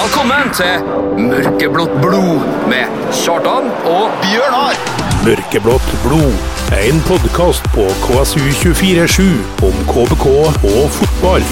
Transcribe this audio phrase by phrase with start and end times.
[0.00, 0.84] Velkommen til
[1.20, 4.78] Mørkeblått blod med Kjartan og Bjørnar.
[5.26, 6.38] Mørkeblått blod.
[6.72, 9.26] En podkast på KSU247
[9.66, 10.24] om KBK
[10.70, 11.44] og fotball.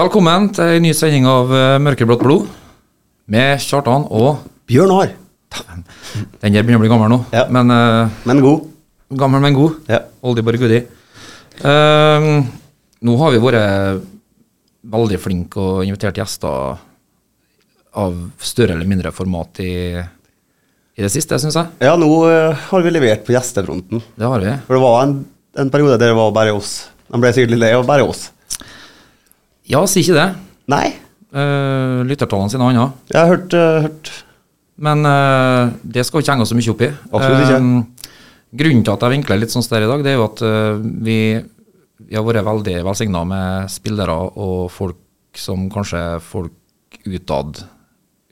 [0.00, 2.48] Velkommen til en ny sending av eh, Mørkeblått blod
[3.28, 5.18] med Kjartan og Bjørnar.
[6.42, 7.44] Den der begynner å bli gammel nå, Ja.
[7.52, 8.68] men uh, Men god.
[9.18, 9.76] gammel, men god.
[9.88, 10.00] Ja.
[10.22, 10.84] Oldie but goodie.
[11.62, 12.42] Uh,
[13.02, 14.02] nå har vi vært
[14.92, 16.78] veldig flinke og invitert gjester
[18.02, 21.68] av større eller mindre format i, i det siste, syns jeg.
[21.84, 24.00] Ja, nå eh, har vi levert på gjestefronten.
[24.16, 24.54] Det har vi.
[24.66, 25.12] For det var en,
[25.60, 26.72] en periode der det var bare oss.
[27.12, 28.30] De ble sikkert litt lei av bare oss.
[29.68, 30.28] Ja, si ikke det.
[30.72, 30.86] Nei,
[31.32, 32.92] Uh, Lyttertallene sine annet.
[33.08, 34.10] jeg har hørt, uh, hørt
[34.82, 36.90] Men uh, det skal vi ikke henge oss så mye opp i.
[37.12, 37.60] Absolutt ikke.
[37.60, 38.12] Um,
[38.62, 40.80] grunnen til at jeg vinkler litt sånn der i dag, det er jo at uh,
[41.04, 41.18] vi,
[42.06, 44.98] vi har vært veldig velsigna med spillere og folk
[45.38, 47.62] som kanskje folk utad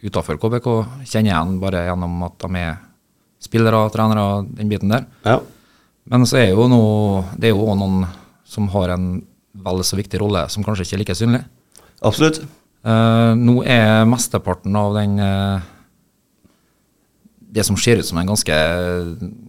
[0.00, 0.68] utafor KBK
[1.08, 2.78] kjenner igjen bare gjennom at de er
[3.40, 5.06] spillere, trenere, den biten der.
[5.24, 5.40] Ja.
[6.10, 8.04] Men så er jo noe, det er jo noen
[8.48, 9.20] som har en
[9.64, 11.42] vel så viktig rolle, som kanskje ikke er like synlig.
[12.06, 12.42] Absolutt.
[12.84, 15.66] Uh, nå er mesteparten av den eh,
[17.50, 18.56] Det som ser ut som en ganske,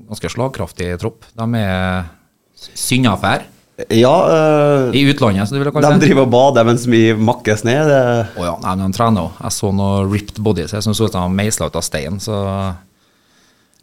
[0.10, 2.08] ganske slagkraftig tropp, de er
[2.78, 3.44] syndafær
[3.90, 6.06] Ja, øh, i utlandet, som du ville de kalle det.
[6.08, 7.88] driver og bader mens vi makkes ned.
[7.90, 8.02] Det,
[8.38, 9.40] Oh, ja, nei, men de trener òg.
[9.42, 11.86] Jeg så noe ripped bodies jeg som så ut som de var meisla ut av
[11.86, 12.20] stein.
[12.22, 12.36] Så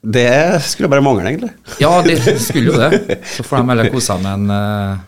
[0.02, 1.50] det skulle bare mangle, egentlig.
[1.82, 3.18] ja, det skulle jo det.
[3.36, 5.00] Så får de heller kose seg med en uh,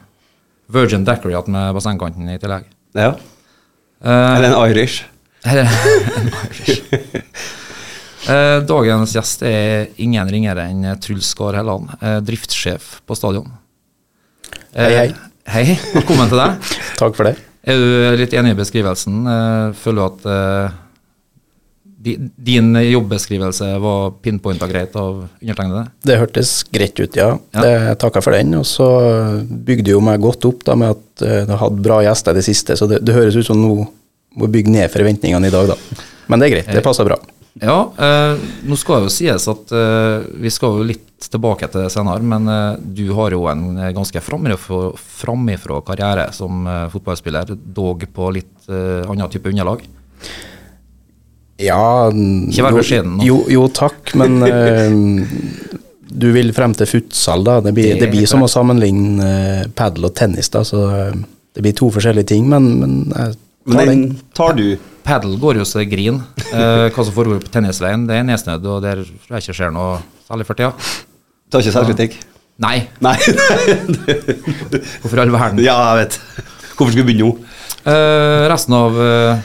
[0.75, 2.67] Virgin Daiquiri med bassengkanten i tillegg.
[2.99, 3.13] Ja.
[4.03, 5.05] Uh, Eller en Irish.
[5.47, 5.71] Eller
[6.19, 6.83] en Irish.
[8.31, 13.49] Eh, Dagens gjest er ingen ringere enn Truls Skar Helland, eh, driftssjef på stadion.
[14.77, 15.07] Hei, hei.
[15.09, 15.65] Eh, Hei,
[15.97, 16.69] velkommen til deg.
[17.01, 17.33] Takk for det.
[17.67, 19.17] Er du litt enig i beskrivelsen?
[19.27, 20.77] Eh, Føler du at eh,
[22.47, 25.83] din jobbeskrivelse var pinpointa greit av undertegnede?
[26.07, 27.33] Det hørtes greit ut, ja.
[27.57, 27.65] Ja.
[27.65, 28.55] Det, jeg takka for den.
[28.61, 28.87] Og så
[29.51, 32.47] bygde jo meg godt opp da med at eh, det hadde bra gjester i det
[32.47, 33.75] siste, så det, det høres ut som nå
[34.39, 36.05] må bygge ned forventningene i dag, da.
[36.31, 37.19] Men det er greit, det passer bra.
[37.59, 41.91] Ja, eh, nå skal jo sies at eh, vi skal jo litt tilbake til det
[41.93, 48.07] senere, men eh, du har jo en eh, ganske framifrå karriere som eh, fotballspiller, dog
[48.15, 49.83] på litt eh, annen type underlag.
[51.61, 53.27] Ja Ikke vær beskjeden nå.
[53.27, 54.39] Jo, jo takk, men
[56.23, 57.59] du vil frem til futsal, da.
[57.67, 60.63] Det blir, Det det blir som å sammenligne padel og tennis, da.
[60.65, 63.37] Så det blir to forskjellige ting, men, men jeg
[63.75, 64.03] Men tar den.
[64.37, 64.67] tar du.
[65.07, 66.19] Pedal går jo så det grin.
[66.51, 69.73] Eh, hva som foregår på tennisveien, det er nedsnødd, og der tror jeg ikke skjer
[69.75, 70.73] noe særlig for tida.
[71.51, 72.19] Tar ikke selvkritikk.
[72.61, 73.15] Nei, Nei.
[75.01, 75.63] hvorfor i all verden?
[75.65, 76.19] ja, jeg vet.
[76.77, 77.49] Hvorfor skal vi begynne nå?
[77.89, 79.41] Eh, resten av eh,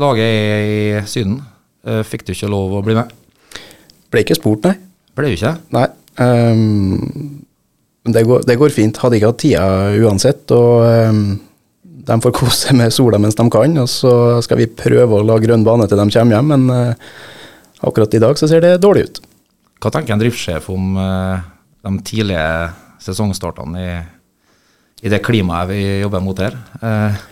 [0.00, 1.38] laget er i Syden.
[1.88, 3.12] Eh, fikk du ikke lov å bli med?
[4.12, 4.76] Ble ikke spurt, nei.
[5.16, 5.54] Ble du ikke?
[5.74, 5.86] Nei.
[6.20, 7.44] Um,
[8.04, 9.00] det, går, det går fint.
[9.02, 9.64] Hadde ikke hatt tida
[10.04, 10.44] uansett.
[10.54, 11.24] Og ehm,
[12.06, 13.78] de får kose med sola mens de kan.
[13.80, 17.12] Og så skal vi prøve å la grønn bane til de kommer hjem, men eh,
[17.84, 19.22] akkurat i dag så ser det dårlig ut.
[19.82, 21.44] Hva tenker en driftssjef om eh,
[21.84, 22.48] de tidlige
[23.04, 23.94] sesongstartene i,
[25.04, 26.58] i det klimaet vi jobber mot her?
[26.80, 27.22] Eh,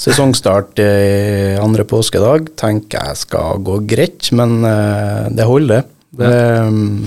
[0.00, 4.62] Sesongstart i andre påskedag tenker jeg skal gå greit, men
[5.36, 5.82] det holder.
[6.16, 6.30] Det,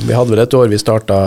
[0.03, 1.17] vi hadde vel et år vi starta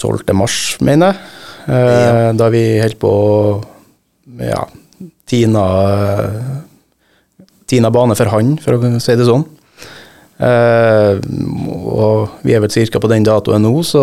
[0.00, 0.32] 12.
[0.32, 1.43] mars, mener jeg.
[1.68, 3.64] Eh, Da vi holdt på å
[4.40, 4.62] ja,
[5.28, 5.64] tina,
[7.68, 9.44] tina bane for han, for å si det sånn.
[10.44, 11.20] Eh,
[11.84, 13.00] og vi er vel ca.
[13.00, 14.02] på den datoen nå, så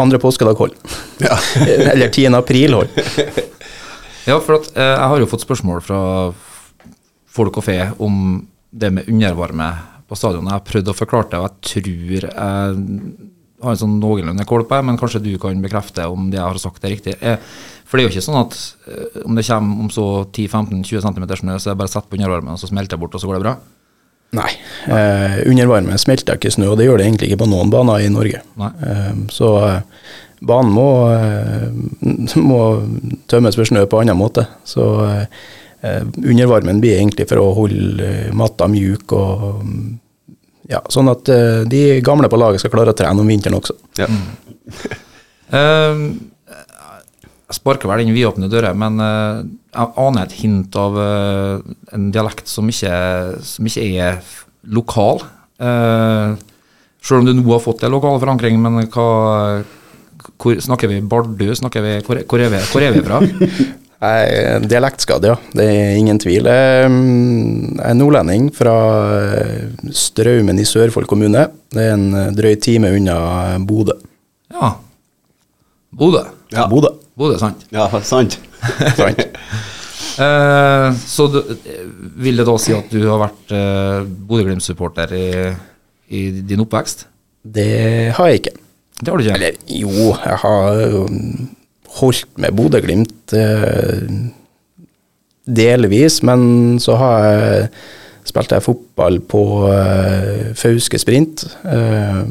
[0.00, 0.76] andre påskedag holder.
[1.92, 2.34] Eller 10.
[2.34, 3.12] april holder.
[4.30, 6.00] ja, for at, eh, jeg har jo fått spørsmål fra
[7.34, 8.42] folk og fe om
[8.74, 9.68] det med undervarme
[10.08, 10.50] på stadionet.
[10.50, 13.30] Jeg har prøvd å forklare det, og jeg tror jeg
[13.62, 16.60] har en sånn noenlunde kål på men kanskje du kan bekrefte om det jeg har
[16.62, 17.14] sagt er riktig.
[17.20, 17.38] Eh,
[17.84, 18.56] For det er jo ikke sånn at
[18.90, 22.10] eh, om det kommer om så 10-15-20 cm snø, så er det bare å sette
[22.10, 23.54] på undervarmen, og så smelter det bort, og så går det bra?
[24.34, 24.50] Nei.
[24.90, 28.10] Eh, undervarme smelter ikke snø, og det gjør det egentlig ikke på noen baner i
[28.10, 28.40] Norge.
[28.64, 29.82] Eh, så eh,
[30.42, 31.68] banen må, eh,
[32.50, 32.60] må
[33.30, 34.48] tømmes for snø på annen måte.
[34.66, 34.88] Så
[35.84, 39.66] undervarmen blir egentlig for å holde matta mjuk og
[40.70, 43.78] ja, sånn at uh, de gamle på laget skal klare å trene om vinteren også.
[44.00, 44.10] Ja.
[45.54, 45.98] Eh,
[47.44, 49.44] jeg sparker vel inn vidåpne dører, men eh,
[49.74, 52.96] jeg aner et hint av eh, en dialekt som ikke,
[53.44, 54.18] som ikke er
[54.74, 55.20] lokal.
[55.60, 56.34] Uh,
[57.04, 59.08] Selv om du nå har fått en lokal forankring, men hva
[60.40, 61.46] hvor, Snakker vi Bardu?
[61.54, 63.20] Snakker vi, hvor, hvor, er vi, hvor er vi fra?
[64.02, 65.34] Jeg er dialektskadd, ja.
[65.56, 66.48] Det er ingen tvil.
[66.50, 68.74] Jeg er nordlending fra
[69.38, 71.46] eh, Straumen i Sørfold kommune.
[71.72, 73.16] Det er en eh, drøy time unna
[73.64, 73.96] Bodø.
[74.52, 74.74] Ja.
[75.94, 76.24] Bodø.
[76.52, 76.66] Ja.
[76.70, 76.92] Bodø.
[77.16, 77.64] Bodø, sant.
[77.74, 78.40] Ja, sant.
[78.98, 79.24] Sant?
[80.14, 81.40] Eh, så du,
[82.22, 85.24] vil det da si at du har vært eh, Bodø-Glimt-supporter i,
[86.14, 87.08] i din oppvekst?
[87.42, 88.52] Det har jeg ikke.
[89.00, 89.34] Det har du ikke?
[89.34, 91.00] Eller jo, jeg har jo
[92.00, 94.06] holdt med Bodø-Glimt eh,
[95.44, 97.68] delvis, men så har jeg
[98.24, 101.44] spilte jeg fotball på eh, Fauske Sprint.
[101.68, 102.22] Eh,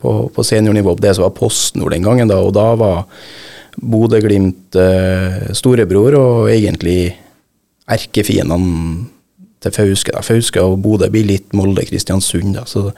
[0.00, 3.02] på, på seniornivå, det som var PostNord den gangen, da, og da var
[3.76, 4.76] Bodø-Glimt
[5.56, 7.12] storebror og egentlig
[7.84, 9.04] erkefiendene
[9.60, 10.14] til Fauske.
[10.16, 10.22] da.
[10.24, 12.88] Fauske og Bodø blir litt Molde-Kristiansund, da, så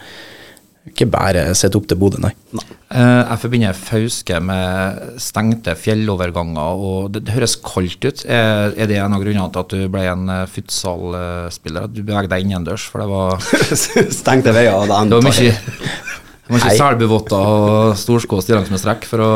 [0.90, 2.32] ikke bare sett opp til Bodø, nei.
[2.90, 8.25] Eh, jeg forbinder Fauske med stengte fjelloverganger, og det, det høres kaldt ut.
[8.26, 11.87] Er, er det en av grunnene til at du ble en uh, futsal-spiller?
[11.87, 12.88] At du beveget deg innendørs?
[12.90, 13.38] For det var,
[14.23, 14.75] Stengte veier.
[14.75, 16.75] og det mye, det var mye Nei.
[16.81, 19.32] selbuvotter og storskå stillongs med strekk for å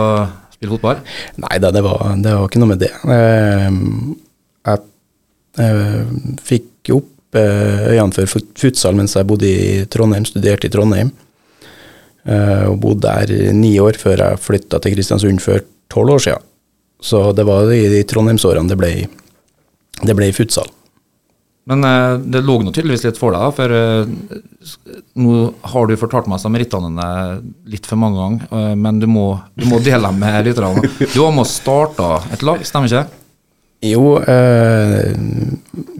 [0.57, 1.05] spille fotball?
[1.45, 2.91] Nei da, det var, det var ikke noe med det.
[3.07, 3.69] Eh,
[4.67, 4.83] jeg
[5.63, 6.17] eh,
[6.51, 11.15] fikk opp eh, øynene for futsal mens jeg bodde i Trondheim, studerte i Trondheim.
[12.27, 15.63] Eh, og bodde der ni år før jeg flytta til Kristiansund for
[15.93, 16.47] tolv år siden.
[17.03, 18.91] Så det var i de Trondheimsårene det ble,
[20.03, 20.67] det ble futsal.
[21.71, 25.37] Men eh, det lå nå tydeligvis litt for deg, for eh, nå
[25.71, 27.11] har du fortalt meg dine
[27.71, 30.83] litt for mange ganger, men du må, du må dele dem med lytterne.
[31.15, 33.23] Du var med og starta et lag, stemmer ikke?
[33.87, 34.17] Jo,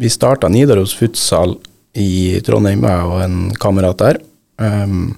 [0.01, 1.55] vi starta Nidaros futsal
[1.97, 4.19] i Trondheim, jeg og en kamerat der.
[4.57, 5.15] Um,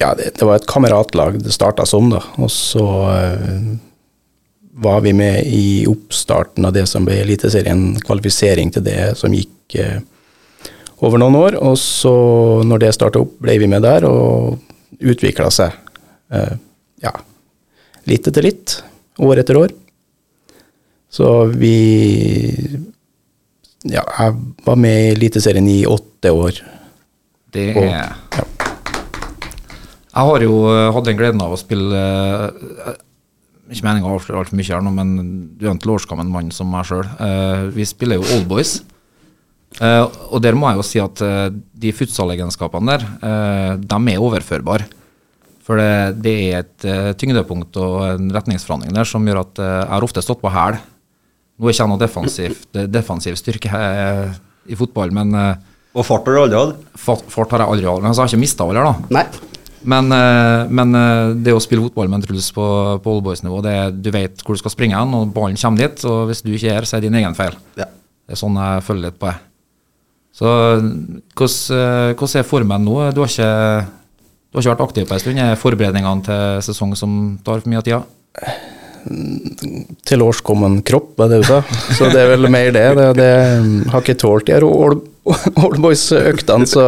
[0.00, 2.22] ja, det, det var et kameratlag det starta som, da.
[2.40, 2.84] Og så
[3.14, 3.70] eh,
[4.80, 9.76] var vi med i oppstarten av det som ble Eliteserien, kvalifisering til det som gikk
[9.82, 9.98] eh,
[11.04, 11.58] over noen år.
[11.60, 12.14] Og så,
[12.64, 14.56] når det starta opp, ble vi med der, og
[15.00, 15.76] utvikla seg.
[16.32, 16.56] Eh,
[17.04, 17.12] ja,
[18.08, 18.78] litt etter litt,
[19.20, 19.76] år etter år.
[21.10, 21.74] Så vi
[23.82, 24.34] Ja, jeg
[24.66, 26.58] var med i Eliteserien i åtte år.
[27.50, 28.12] Det Og- er
[30.10, 32.94] Jeg har jo eh, hatt den gleden av å spille eh,
[33.70, 35.12] Ikke meninga å avsløre altfor mye her nå, men
[35.58, 37.06] du er en tilårskommen mann som meg sjøl.
[37.76, 38.80] Vi spiller jo Oldboys.
[39.78, 40.02] Eh,
[40.34, 44.88] og der må jeg jo si at eh, de futsalegenskapene der, eh, de er overførbare.
[45.62, 49.76] For det, det er et eh, tyngdepunkt og en retningsforhandling der som gjør at eh,
[49.84, 50.80] jeg har ofte stått på hæl.
[51.60, 52.58] Nå er ikke jeg noe defensiv,
[52.90, 54.34] defensiv styrke eh,
[54.74, 55.62] i fotball, men eh,
[55.94, 56.82] Og fart har du aldri hatt?
[56.98, 58.02] fart, fart har jeg aldri hatt.
[58.02, 59.14] Men altså, jeg har ikke mista heller, da.
[59.20, 59.59] Nei.
[59.88, 62.64] Men, eh, men eh, det å spille fotball med en Truls på,
[63.00, 66.04] på Oldboys-nivå, det er- du vet hvor du skal springe hen, og ballen kommer dit.
[66.04, 67.56] Og hvis du ikke er her, så er det din egen feil.
[67.80, 67.86] Ja.
[68.28, 69.38] Det er sånn jeg følger litt på det.
[70.40, 70.46] Så
[71.34, 72.98] hvordan eh, er formen nå?
[73.16, 73.86] Du har, ikke,
[74.52, 75.40] du har ikke vært aktiv på en stund.
[75.42, 78.02] Er forberedningene til sesong som tar for mye av tida?
[80.10, 81.62] Tilårskommen kropp, er det du sa.
[81.96, 82.84] Så det er vel mer det.
[82.98, 83.30] Det, det
[83.90, 84.66] har ikke tålt de her
[85.66, 86.84] Oldboys-øktene, så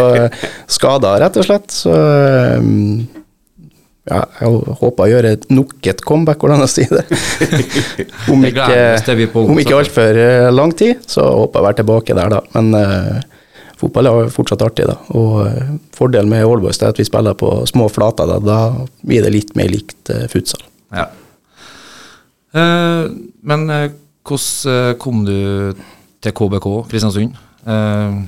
[0.70, 1.74] skada rett og slett.
[1.74, 3.02] Så um,
[4.08, 7.20] ja, jeg håper å gjøre nok et comeback, hvordan jeg sier det.
[8.32, 8.66] Om ikke,
[9.44, 10.18] om ikke altfor
[10.50, 12.42] lang tid, så håper jeg å være tilbake der, da.
[12.56, 13.46] Men uh,
[13.78, 14.98] fotball er fortsatt artig, da.
[15.14, 18.42] Og uh, fordelen med Oldboys er at vi spiller på små flater, da.
[18.42, 18.60] Da
[19.06, 20.64] blir det litt mer likt uh, futsal.
[20.92, 21.12] Ja.
[22.52, 23.04] Eh,
[23.48, 23.90] men eh,
[24.28, 25.36] hvordan eh, kom du
[26.22, 27.38] til KBK Kristiansund?
[27.66, 28.22] Uh,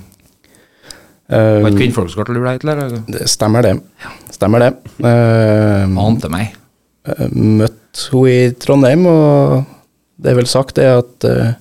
[1.24, 2.98] Eh, var ikke kvinnfolk du ble til, eller?
[3.08, 3.70] Det stemmer det.
[4.34, 4.70] Stemmer det.
[5.00, 6.50] Uh, Ante meg.
[7.08, 9.62] Uh, møtte henne i Trondheim, og
[10.20, 11.54] det er vel sagt det at uh,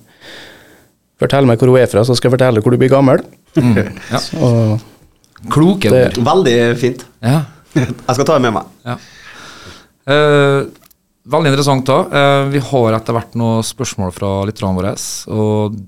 [1.22, 3.22] Fortell meg hvor hun er fra, så skal jeg fortelle hvor du blir gammel.
[3.56, 3.78] Mm,
[4.12, 4.20] ja.
[4.44, 6.20] Og Kloke Det- ord.
[6.28, 7.04] Veldig fint.
[7.24, 7.44] Ja.
[7.74, 8.70] Jeg skal ta det med meg.
[8.84, 8.98] ja.
[10.04, 10.66] Uh,
[11.32, 11.94] veldig interessant da.
[12.12, 14.90] Eh, vi har etter hvert noen spørsmål fra lytterne våre,
[15.32, 15.78] og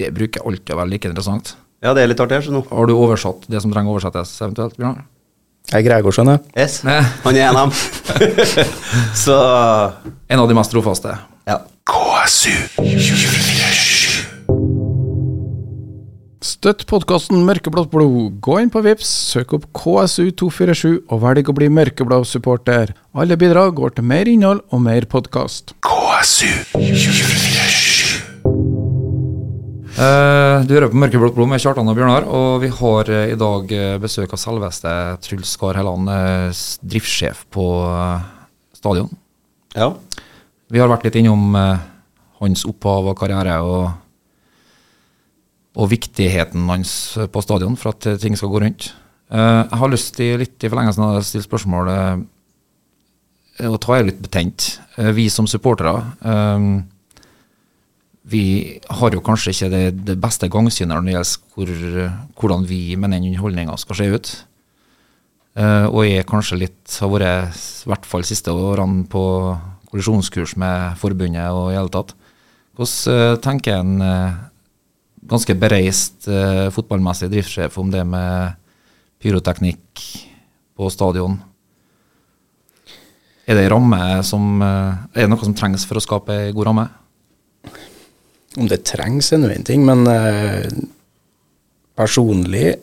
[0.00, 1.54] det bruker alltid å være like interessant.
[1.82, 2.62] Ja, det er litt artig her, så nå.
[2.70, 5.02] Har du oversatt det som trenger oversettes eventuelt, Bjørn?
[5.72, 6.42] jeg er Gregor, skjønner jeg.
[6.58, 6.80] Yes.
[7.22, 7.72] Han er en av dem.
[9.24, 9.36] så
[10.28, 11.14] En av de mest trofaste.
[11.48, 11.60] ja.
[16.42, 18.40] Støtt podkasten Mørkeblått blod.
[18.42, 22.94] Gå inn på Vips, søk opp KSU247 og velg å bli mørkeblå supporter.
[23.14, 25.74] Alle bidrag går til mer innhold og mer podkast.
[29.92, 33.36] Eh, du hører på Mørkeblått blod med Kjartan og Bjørnar, og vi har eh, i
[33.36, 36.08] dag eh, besøk av selveste Truls Skar Helland,
[36.80, 37.66] driftssjef på
[38.72, 39.10] stadion.
[39.76, 39.90] Ja.
[40.72, 41.52] Vi har vært litt innom
[42.40, 43.90] hans opphav og karriere og,
[45.76, 46.94] og viktigheten hans
[47.28, 48.88] på stadion for at ting skal gå rundt.
[49.32, 51.92] Jeg har lyst til, litt i forlengelsen av å stille spørsmål,
[53.68, 54.72] og ta er litt betent.
[55.16, 55.94] Vi som supportere
[58.32, 58.44] vi
[58.88, 61.74] har jo kanskje ikke det, det beste gangsynet når det gjelder hvor,
[62.40, 64.32] hvordan vi med den underholdninga skal se ut.
[65.52, 69.22] Uh, og er kanskje litt, har vært i hvert fall siste årene på
[69.92, 72.14] kollisjonskurs med forbundet og i hele tatt.
[72.72, 74.38] Hvordan eh, tenker en uh,
[75.28, 76.24] ganske bereist
[76.72, 78.56] fotballmessig driftssjef om det med
[79.20, 80.06] pyroteknikk
[80.72, 81.36] på stadion?
[83.44, 86.88] Er det ramme som Er det noe som trengs for å skape ei god ramme?
[88.56, 90.68] Om det trengs er nå en ting, men eh,
[91.96, 92.74] personlig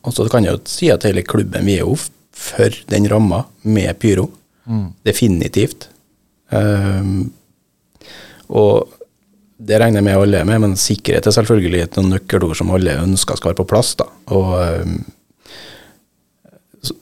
[0.00, 1.96] og så kan jeg jo si at hele klubben vi er jo
[2.40, 4.30] for den ramma med pyro.
[5.04, 5.88] Definitivt.
[6.50, 7.30] Um,
[8.48, 8.96] og
[9.60, 12.96] det regner jeg med alle er med, men sikkerhet er selvfølgelig et nøkkelord som alle
[13.02, 13.92] ønsker skal være på plass.
[14.00, 14.08] da.
[14.32, 15.02] Og, um,
[16.80, 16.96] så,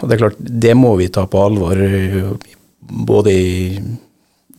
[0.00, 2.30] og det er klart, det må vi ta på alvor, eh,
[2.80, 3.82] både i,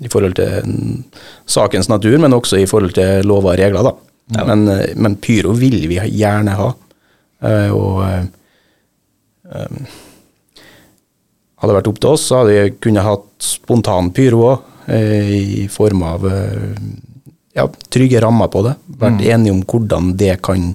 [0.01, 1.01] i forhold til mm,
[1.49, 3.85] sakens natur, men også i forhold til lover og regler.
[3.85, 4.45] da.
[4.47, 6.69] Men, eh, men pyro vil vi gjerne ha.
[7.41, 9.79] Eh, og um,
[11.61, 15.67] hadde det vært opp til oss, så hadde vi kunnet hatt spontan pyro òg, i
[15.71, 16.23] form av
[17.55, 18.73] ja, trygge rammer på det.
[18.99, 20.71] Vært enige om hvordan det kan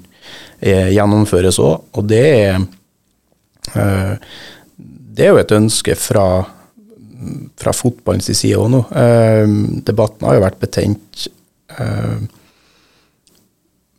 [0.62, 1.83] gjennomføres òg.
[1.99, 2.62] Og det er
[5.16, 6.47] Det er jo et ønske fra,
[7.61, 8.83] fra fotballens side òg nå.
[8.97, 9.45] Eh,
[9.87, 11.28] debatten har jo vært betent.
[11.78, 12.18] Eh,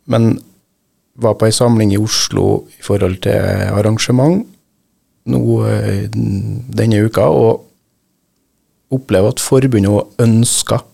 [0.08, 0.30] men
[1.18, 4.46] var på ei samling i Oslo i forhold til arrangement
[5.28, 7.64] nå eh, denne uka, og
[8.94, 10.84] opplever at forbundet òg ønsker,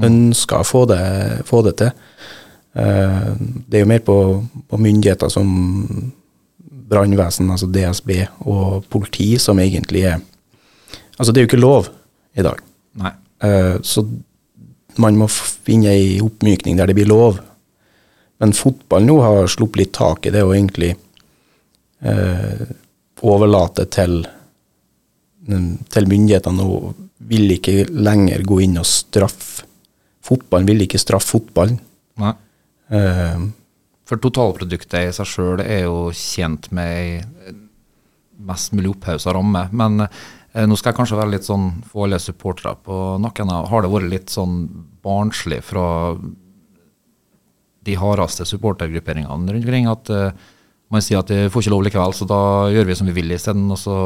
[0.00, 1.02] ønsker å få det,
[1.48, 1.90] få det til.
[2.78, 3.28] Eh,
[3.68, 4.16] Det er jo mer på,
[4.68, 5.50] på myndigheter som
[6.90, 8.10] brannvesen, altså DSB,
[8.48, 10.22] og politi som egentlig er
[11.20, 11.90] Altså, det er jo ikke lov
[12.32, 12.60] i dag.
[13.44, 14.04] Eh, Så
[15.00, 17.38] man må finne ei oppmykning der det blir lov.
[18.40, 20.94] Men fotball nå har sluppet litt tak i det og egentlig
[22.00, 22.62] uh,
[23.20, 24.22] overlate til,
[25.44, 26.94] mm, til myndighetene og
[27.30, 29.66] vil ikke lenger gå inn og straffe.
[30.24, 31.76] Fotballen vil ikke straffe fotballen.
[32.20, 32.32] Nei.
[32.88, 33.50] Uh,
[34.08, 37.52] For totalproduktet i seg sjøl er jo tjent med ei
[38.46, 39.66] mest mulig opphausa ramme.
[39.72, 43.52] Men eh, nå skal jeg kanskje være litt sånn få alle supportere på nakken.
[43.70, 44.64] Har det vært litt sånn
[45.04, 45.84] barnslig fra
[47.86, 50.32] de hardeste supportergrupperingene rundt omkring at uh,
[50.90, 52.40] man sier at vi får ikke lov likevel, så da
[52.74, 53.70] gjør vi som vi vil isteden.
[53.70, 53.96] Og så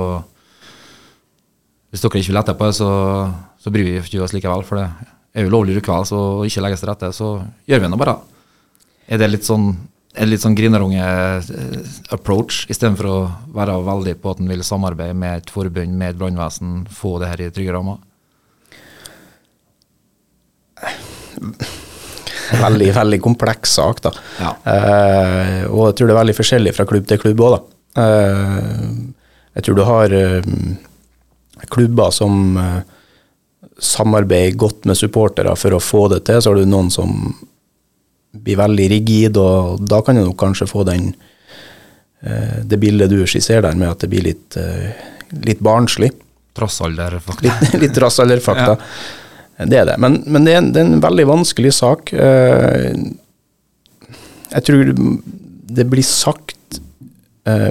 [1.91, 2.91] Hvis dere ikke vil etterpå, så,
[3.63, 4.65] så bryr vi ikke oss likevel.
[4.67, 7.29] For det er jo lovlig likevel, så ikke legges til rette, så
[7.71, 8.19] gjør vi nå bare.
[9.09, 9.73] Er det litt sånn
[10.15, 15.51] en litt sånn grinerunge-approach, istedenfor å være veldig på at en vil samarbeide med et
[15.51, 17.99] forbund, med et brannvesen, få det her i trygge rammer?
[22.65, 24.11] veldig, veldig kompleks sak, da.
[24.39, 24.51] Ja.
[24.75, 27.61] Eh, og jeg tror det er veldig forskjellig fra klubb til klubb òg, da.
[28.05, 28.85] Eh,
[29.55, 30.45] jeg tror du har eh,
[31.75, 32.81] klubber som eh,
[33.79, 37.11] samarbeider godt med supportere for å få det til, så har du noen som
[38.43, 41.13] blir veldig rigid, og da kan du nok kanskje få den
[42.25, 44.91] eh, det bildet du skisserer der, med at det blir litt, eh,
[45.47, 46.11] litt barnslig.
[46.55, 47.63] Trassalder, faktisk.
[47.73, 48.75] Litt, litt ja.
[49.65, 49.99] Det er det.
[50.03, 52.13] Men, men det, er en, det er en veldig vanskelig sak.
[52.13, 52.91] Eh,
[54.55, 54.93] Jeg tror
[55.75, 56.59] det blir sagt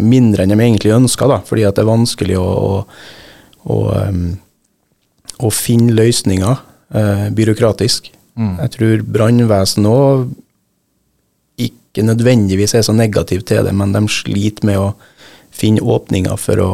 [0.03, 3.77] mindre enn de egentlig ønsker, da, fordi at det er vanskelig å, å, å,
[5.47, 6.59] å finne løsninger
[6.93, 8.11] eh, byråkratisk.
[8.37, 10.27] Jeg tror brannvesenet òg
[11.93, 14.91] ikke nødvendigvis er så negativ til det, men de sliter med å
[15.53, 16.73] finne åpninger for å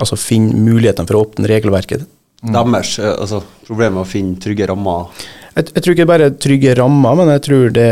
[0.00, 2.06] Altså finne mulighetene for å åpne regelverket.
[2.40, 5.10] Deres eh, altså, problem med å finne trygge rammer.
[5.58, 7.88] Jeg, jeg tror ikke bare trygge rammer, men jeg tror det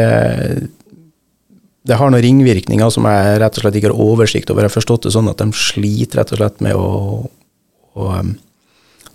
[1.88, 4.64] det har noen ringvirkninger som jeg rett og slett ikke har oversikt over.
[4.64, 6.88] Jeg har forstått det sånn at de sliter rett og slett med å,
[7.96, 8.08] å,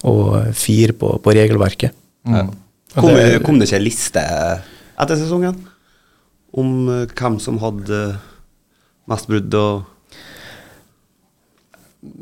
[0.10, 0.14] å
[0.58, 1.94] fire på, på regelverket.
[2.30, 2.50] Mm.
[2.94, 5.58] Kom, det- kom det ikke en liste etter sesongen
[6.54, 8.04] om eh, hvem som hadde
[9.10, 9.90] mest brudd og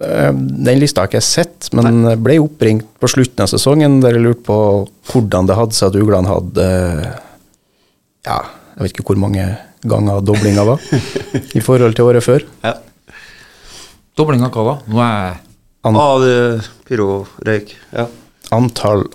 [0.02, 2.16] Eh, Den lista har ikke jeg sett, men Nei.
[2.22, 4.58] ble oppringt på slutten av sesongen der jeg lurte på
[5.10, 6.68] hvordan det hadde seg at uglene hadde
[8.28, 8.36] ja,
[8.76, 9.46] Jeg vet ikke hvor mange
[9.82, 10.84] ganger doblinga var
[11.58, 12.46] i forhold til året før.
[12.62, 12.76] Ja.
[14.18, 14.76] Doblinga hva da?
[14.86, 15.40] Nå er
[15.90, 17.74] An Av eh, pyro, røyk.
[17.98, 18.06] Ja.
[18.54, 19.08] antall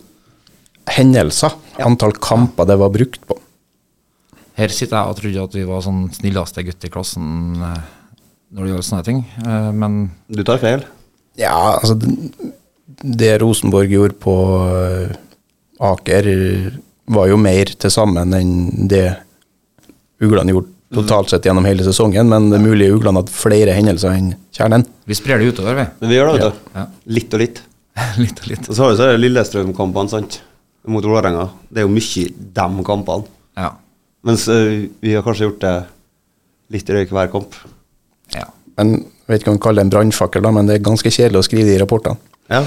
[0.90, 1.54] hendelser,
[1.87, 3.38] antall kamper det var brukt på.
[4.56, 7.26] Her sitter jeg og trodde at vi var sånn snilleste gutt i klassen
[7.60, 7.80] eh,
[8.56, 9.98] når det gjelder sånne ting, eh, men
[10.32, 10.84] Du tar feil.
[11.36, 12.52] Ja, altså det-
[13.02, 14.34] Det Rosenborg gjorde på
[14.64, 15.16] eh,
[15.84, 16.28] Aker,
[17.12, 19.18] var jo mer til sammen enn det
[20.22, 24.14] Uglene gjorde totalt sett gjennom hele sesongen, men det er mulig Uglene hadde flere hendelser
[24.16, 24.86] enn Kjernen.
[25.04, 25.84] vi sprer det utover, vi.
[26.00, 26.70] Men vi gjør det, vet du.
[26.78, 26.86] Ja.
[27.18, 27.60] Litt og litt.
[28.22, 28.68] litt og litt.
[28.70, 30.40] Og så har vi så Lillestrøm-kampene, sant.
[30.86, 31.50] Mot Vålerenga.
[31.68, 33.26] Det er jo mye de kampene.
[33.58, 33.72] Ja.
[34.26, 35.75] Mens uh, vi har kanskje gjort det
[36.75, 37.54] litt røyk hver kamp.
[38.35, 38.49] ja.
[38.76, 41.11] Men jeg vet ikke om man kaller det en brannfakkel, da, men det er ganske
[41.11, 42.18] kjedelig å skrive de rapportene.
[42.52, 42.61] Ja.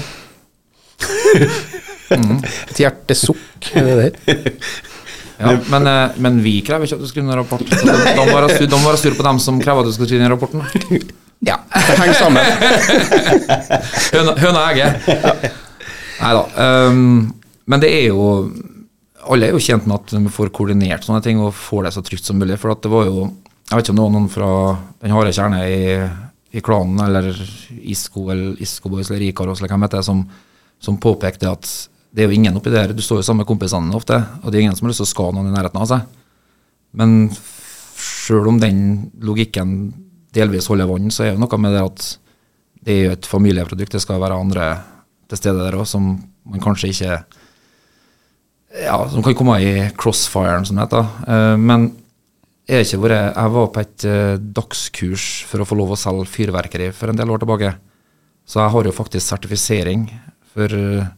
[2.10, 4.42] Et hjertesukk, er det det?
[5.38, 5.54] ja.
[5.70, 7.62] Men, eh, men vi krever ikke at du skriver en rapport.
[7.62, 10.32] Så da må være sur- sur på dem som krever at du skal skrive den
[10.34, 10.60] rapporten.
[11.46, 12.44] Ja, det henger sammen.
[14.16, 14.92] Høna, høna og egget.
[16.20, 16.42] Nei da.
[16.90, 17.30] Um,
[17.70, 18.26] men det er jo
[19.28, 22.02] Alle er jo tjent med at vi får koordinert sånne ting og får det så
[22.04, 22.56] trygt som mulig.
[22.60, 23.28] For det var jo
[23.70, 24.50] Jeg vet ikke om det var noen fra
[25.04, 25.82] den harde kjerne i,
[26.58, 27.28] i klanen, eller
[27.78, 30.24] Isko eller Isko Boys eller Ikaros eller hvem det er, som,
[30.82, 31.68] som påpekte at
[32.10, 34.58] det er jo ingen oppi der Du står jo sammen med kompisene ofte, og det
[34.58, 36.08] er ingen som har lyst til å skade noen i nærheten av seg.
[36.98, 37.30] Men
[38.00, 38.80] sjøl om den
[39.22, 39.92] logikken
[40.34, 42.08] delvis holder vann, så er det noe med det at
[42.86, 43.94] det er jo et familieprodukt.
[43.94, 44.72] Det skal være andre
[45.30, 46.16] til stede der òg, som
[46.48, 47.20] man kanskje ikke
[48.70, 51.06] Ja, som kan komme i crossfiren, som det heter.
[51.26, 51.88] Eh, Men
[52.68, 56.28] jeg, ikke vært, jeg var på et eh, dagskurs for å få lov å selge
[56.30, 57.72] fyrverkeri for en del år tilbake.
[58.46, 60.06] Så jeg har jo faktisk sertifisering
[60.54, 61.10] for eh,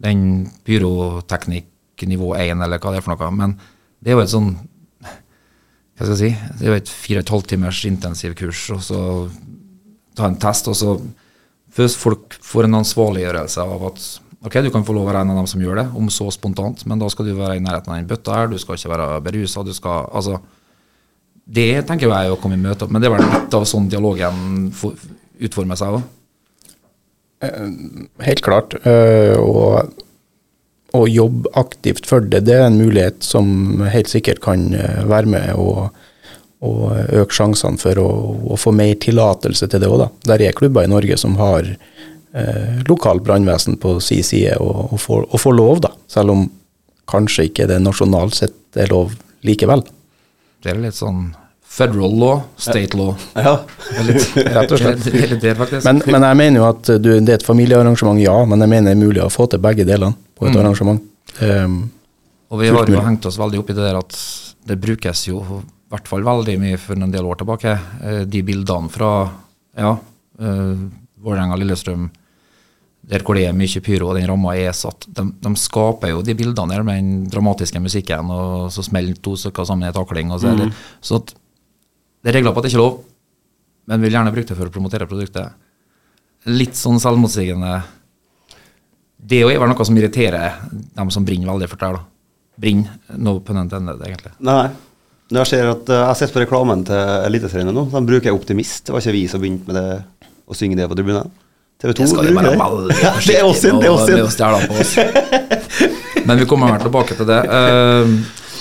[0.00, 3.30] den pyroteknikk nivå 1, eller hva det er for noe.
[3.36, 3.56] Men
[4.00, 4.52] det er jo et sånn
[5.98, 8.82] hva skal jeg si, det er jo et fire og et halvt timers intensivkurs, og
[8.86, 9.00] så
[10.14, 10.98] ta en test, og så
[11.78, 14.04] Først folk får en ansvarliggjørelse av at
[14.44, 16.28] ok, du kan få lov å være en av dem som gjør det, om så
[16.34, 18.92] spontant, men da skal du være i nærheten av den bøtta her, du skal ikke
[18.94, 20.38] være berusa, du skal Altså,
[21.48, 23.64] det tenker jeg er å komme i møte, opp, men det er vel litt av
[23.68, 25.08] sånn dialogen for,
[25.40, 26.04] utformer seg òg.
[28.26, 28.74] Helt klart.
[28.84, 29.94] Og
[30.96, 35.28] å jobbe aktivt for det, det er en mulighet som helt sikkert kan øh, være
[35.28, 35.90] med og,
[36.64, 36.84] og
[37.20, 38.08] øke sjansene for å,
[38.54, 40.08] å få mer tillatelse til det òg, da.
[40.32, 41.68] Der er klubber i Norge som har
[42.38, 45.92] eh, lokal brannvesen på si side, og, og, får, og får lov, da.
[46.10, 46.46] Selv om
[47.08, 49.14] kanskje ikke det nasjonalt sett er lov
[49.46, 49.82] likevel.
[50.62, 51.28] Det er litt sånn
[51.68, 53.12] federal law, state law.
[53.36, 53.52] Ja.
[53.98, 54.24] Er litt,
[54.56, 55.04] Rett og slett.
[55.42, 55.54] Det.
[55.84, 58.90] Men, men jeg mener jo at du, det er et familiearrangement, ja, men jeg mener
[58.90, 61.02] det er mulig å få til begge delene på et arrangement.
[61.42, 61.78] Um,
[62.50, 64.16] Og vi har jo hengt oss veldig opp i det der at
[64.68, 67.72] det brukes jo i hvert fall veldig mye for en del år tilbake.
[68.04, 69.10] eh, De bildene fra
[69.78, 69.92] ja,
[70.40, 70.80] eh,
[71.24, 72.08] Vålerenga Lillestrøm,
[73.08, 76.24] der hvor det er mye pyro og den ramma er satt, de, de skaper jo
[76.24, 80.32] de bildene der med den dramatiske musikken, og så smeller to stykker sammen i takling.
[80.34, 80.58] Og så, mm.
[80.60, 80.68] det,
[81.00, 82.98] så at det er regler på at det ikke er lov,
[83.88, 85.56] men vil gjerne bruke det for å promotere produktet.
[86.52, 87.72] Litt sånn selvmotsigende
[89.18, 91.90] Det er vel noe som irriterer dem som brenner veldig for det.
[91.96, 92.04] da.
[92.58, 94.34] Brenner, no pun intended, egentlig.
[94.44, 94.68] Nei.
[95.28, 98.32] Når jeg ser at eh, jeg har sett på reklamen til Eliteserien nå, de bruker
[98.32, 98.86] Optimist.
[98.86, 101.32] Det var ikke vi som begynte med det, å synge det på tribunen.
[101.78, 102.60] TV 2 Det skal bruker være veldig
[103.14, 103.42] forsiktige
[104.58, 106.26] med.
[106.26, 107.38] Men vi kommer vel tilbake til det.
[107.46, 108.08] Uh,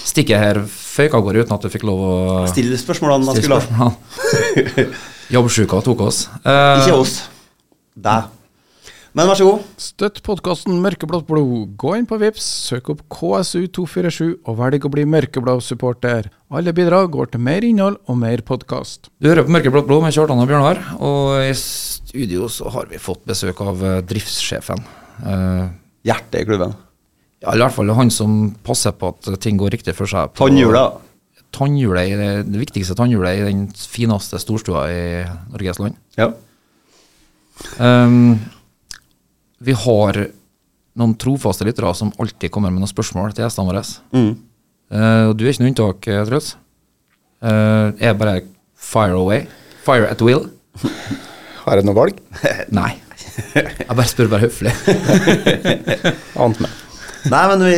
[0.06, 2.13] stikket her føyk av gårde uten at du fikk lov å
[2.51, 3.89] Stille spørsmålene man skulle ha.
[5.34, 6.19] Jobbsjuka tok oss.
[6.45, 7.17] Uh, Ikke oss.
[7.97, 8.37] Deg.
[9.17, 9.62] Men vær så god.
[9.82, 11.71] Støtt podkasten Mørkeblått blod.
[11.82, 16.27] Gå inn på Vips, søk opp KSU247 og velg å bli mørkeblå supporter.
[16.53, 19.10] Alle bidrag går til mer innhold og mer podkast.
[19.17, 22.99] Du hører på Mørkeblått blod med Kjartan og Bjørnar, og i studio så har vi
[23.01, 24.84] fått besøk av eh, driftssjefen.
[25.25, 25.65] Uh,
[26.06, 26.75] Hjertet i klubben.
[27.41, 28.36] ja, i hvert fall han som
[28.67, 30.30] passer på at ting går riktig for seg.
[30.36, 30.84] på- Tannhjula.
[31.58, 35.01] Tannhjulet, det, det viktigste tannhjulet i den fineste storstua i
[35.56, 35.97] Norges land.
[36.19, 36.30] Ja.
[37.82, 38.38] Um,
[39.63, 40.20] vi har
[40.98, 43.84] noen trofaste lyttere som alltid kommer med noen spørsmål til gjestene våre.
[44.15, 44.32] Mm.
[44.93, 46.54] Uh, og du er ikke noe unntak, eh, Truls.
[47.43, 48.39] Uh, er bare
[48.78, 49.46] fire away.
[49.86, 50.48] Fire at will.
[51.65, 52.22] har jeg noe valg?
[52.80, 52.96] Nei.
[53.54, 54.74] Jeg bare spør bare høflig.
[56.43, 56.84] Ant meg.
[57.28, 57.76] Nei, men vi,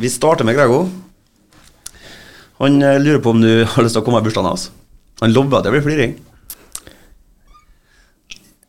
[0.00, 0.84] vi starter med Grego.
[2.62, 4.68] Han lurer på om du har lyst til å komme i bursdagen hans.
[5.20, 6.16] Han lover at det blir fliring.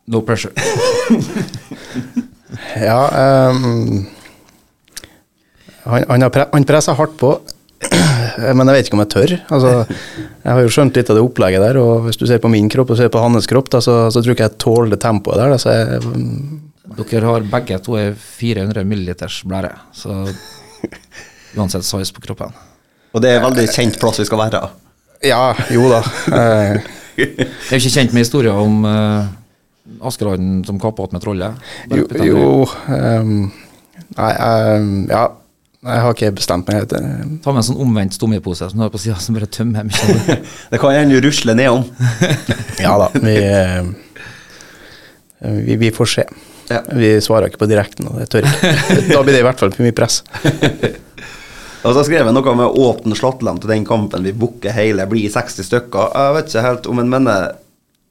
[0.09, 0.51] No pressure.
[2.79, 2.99] Ja,
[3.51, 4.05] um,
[5.83, 7.35] han, han, har pre han presser hardt på.
[8.57, 9.33] Men jeg vet ikke om jeg tør.
[9.53, 9.71] Altså,
[10.43, 12.69] jeg har jo skjønt litt av det opplegget der, og hvis du ser på min
[12.71, 15.41] kropp og ser på hans kropp, da, så, så tror ikke jeg tåler det tempoet
[15.41, 15.53] der.
[15.53, 16.01] Da, så jeg,
[16.93, 20.17] Dere har begge to ei 400 milliliters blære, så
[21.57, 22.51] uansett size på kroppen.
[23.13, 24.61] Og det er en veldig kjent plass vi skal være.
[25.25, 26.03] ja, jo da.
[26.41, 26.81] Eh,
[27.13, 29.27] Jeg er jo ikke kjent med historien om uh,
[30.01, 31.69] Askeladden som kappa med trollet.
[31.91, 32.43] Jo, jo
[32.87, 33.51] um,
[34.17, 34.33] Nei,
[34.77, 35.23] um, ja.
[35.83, 36.77] Jeg har ikke bestemt meg.
[36.79, 36.93] helt.
[37.43, 40.37] Ta med en sånn omvendt stommepose som du har på sida, som bare tømmer mye.
[40.71, 41.83] Det kan hende du rusler nedom.
[42.83, 43.83] Ja da, vi, eh,
[45.67, 46.25] vi, vi får se.
[46.71, 46.79] Ja.
[46.87, 48.71] Vi svarer ikke på direkten, og det tør ikke.
[49.11, 50.21] Da blir det i hvert fall for mye press.
[51.83, 55.27] Og så skrev jeg noe med åpne slåttlem til den kampen vi booker hele, blir
[55.31, 56.13] 60 stykker.
[56.15, 57.49] Jeg vet ikke helt om en mener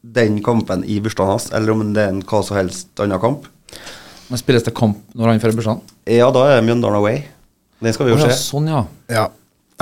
[0.03, 3.47] den kampen i bursdagen hans, eller om det er en hva som helst annen kamp.
[4.29, 5.85] Men spilles det kamp når han fører bursdagen?
[6.11, 7.23] Ja, da er Mjøndalen away.
[7.83, 8.51] Den skal vi jo Å ja, se.
[8.51, 8.83] sånn, ja.
[9.13, 9.29] Ja.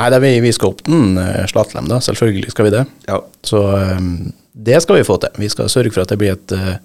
[0.01, 1.99] Nei, det er vi, vi skal opp den uh, Slatlem, da.
[2.05, 2.85] Selvfølgelig skal vi det.
[3.09, 3.19] Ja.
[3.45, 5.35] Så um, det skal vi få til.
[5.41, 6.79] Vi skal sørge for at det blir et, uh,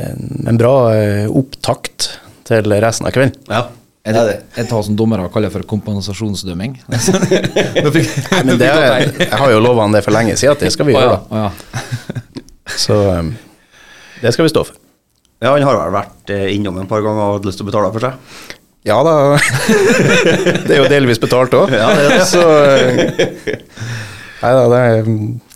[0.00, 2.14] en, en bra uh, opptakt
[2.48, 3.36] til resten av kvelden.
[3.52, 3.66] ja.
[4.06, 6.76] Er det, jeg tar som dommere kaller for kompensasjonsdømming.
[6.92, 10.70] Nei, men det, er- jeg har jo lova han det for lenge siden at det
[10.74, 11.16] skal vi gjøre.
[11.26, 11.48] ja, da.
[11.48, 12.74] ja.
[12.76, 13.32] Så um,
[14.22, 14.78] det skal vi stå for.
[15.42, 17.70] Ja, han har vel vært eh, innom en par ganger og hatt lyst til å
[17.72, 18.54] betale for seg.
[18.86, 19.14] Ja da.
[20.68, 21.74] det er jo delvis betalt òg.
[21.74, 22.22] Ja, det er det.
[22.30, 23.52] Så eh,
[24.36, 24.96] Nei da, det er,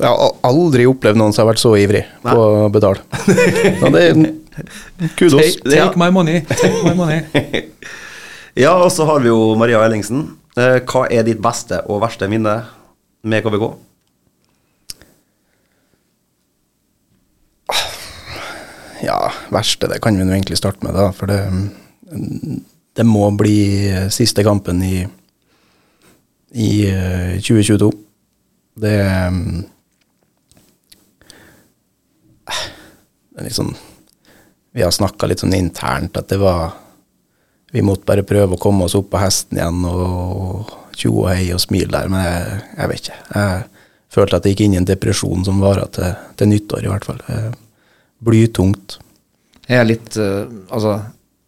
[0.00, 3.04] jeg har aldri opplevd noen som har vært så ivrig på å betale.
[3.78, 4.20] Så det er
[5.20, 5.38] kudos.
[5.38, 6.40] Take, take my money.
[6.50, 7.22] Take my money.
[8.58, 10.24] Ja, og så har vi jo Maria Ellingsen.
[10.58, 12.56] Eh, hva er ditt beste og verste minne
[13.22, 13.68] med KBK?
[19.06, 21.08] Ja, verste, det kan vi nå egentlig starte med, da.
[21.16, 21.38] For det,
[22.98, 25.06] det må bli siste kampen i,
[26.58, 27.92] i eh, 2022.
[28.80, 28.96] Det
[29.30, 29.60] mm,
[33.30, 33.72] Det er litt sånn
[34.76, 36.74] Vi har snakka litt sånn internt at det var
[37.70, 41.52] Vi måtte bare prøve å komme oss opp på hesten igjen og tjo og hei
[41.54, 43.18] og smile der, men jeg, jeg vet ikke.
[43.36, 46.90] Jeg følte at jeg gikk inn i en depresjon som varer til, til nyttår, i
[46.90, 47.22] hvert fall.
[47.30, 47.52] Eh,
[48.20, 48.98] Blytungt.
[49.70, 50.96] Jeg er litt eh, Altså,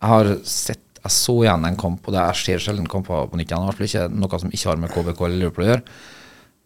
[0.01, 3.41] jeg har sett Jeg så igjen en kamp, og det jeg ser sjelden kamper på
[3.41, 3.67] nytt igjen.
[3.67, 5.83] I hvert fall ikke noe som ikke har med KBK eller Liverpool å gjøre.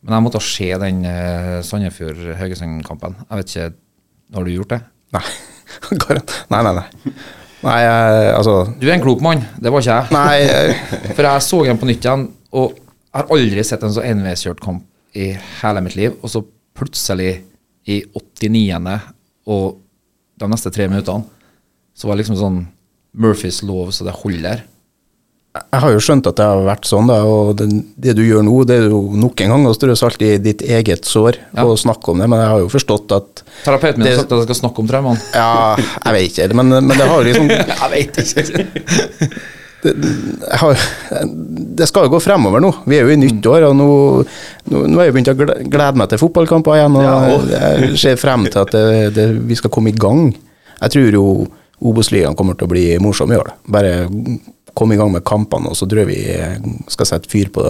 [0.05, 3.17] Men jeg måtte se den uh, Sandefjord-Haugesund-kampen.
[3.25, 3.71] Jeg vet ikke
[4.37, 4.81] Har du gjort det?
[5.17, 5.25] Nei.
[6.53, 6.85] Nei, nei, nei.
[7.67, 10.15] Nei, jeg, altså Du er en klok mann, det var ikke jeg.
[10.15, 10.75] Nei,
[11.17, 14.61] For jeg så den på nytt igjen, og jeg har aldri sett en så enveiskjørt
[14.63, 14.85] kamp
[15.17, 15.31] i
[15.63, 16.15] hele mitt liv.
[16.21, 16.43] Og så
[16.77, 17.41] plutselig,
[17.89, 18.97] i 89.
[19.49, 19.77] og
[20.37, 21.25] de neste tre minuttene,
[21.97, 22.59] så var det liksom sånn
[23.17, 24.65] Murphys lov så det holder.
[25.73, 27.67] Jeg har jo skjønt at det har vært sånn, da, og det,
[28.03, 30.63] det du gjør nå, det er jo nok en gang å strø salt i ditt
[30.63, 31.65] eget sår Ja.
[31.67, 34.43] og snakke om det, men jeg har jo forstått at Terapeuten min har sagt at
[34.43, 35.23] jeg skal snakke om traumene.
[35.35, 39.31] Ja, jeg vet ikke, men, men det har liksom Jeg vet ikke.
[39.87, 39.93] Det,
[40.59, 40.79] har,
[41.79, 42.71] Det skal jo gå fremover nå.
[42.91, 43.87] Vi er jo i nytt år, og nå,
[44.73, 46.97] nå, nå har jeg begynt å glede meg til fotballkamper igjen.
[46.99, 48.83] Og jeg ser frem til at det,
[49.15, 50.33] det, vi skal komme i gang.
[50.81, 51.27] Jeg tror jo
[51.87, 53.53] Obos-ligaen kommer til å bli morsom i år.
[53.71, 53.93] Bare
[54.77, 57.65] komme i gang med kampene, og så tror jeg vi skal sette fyr på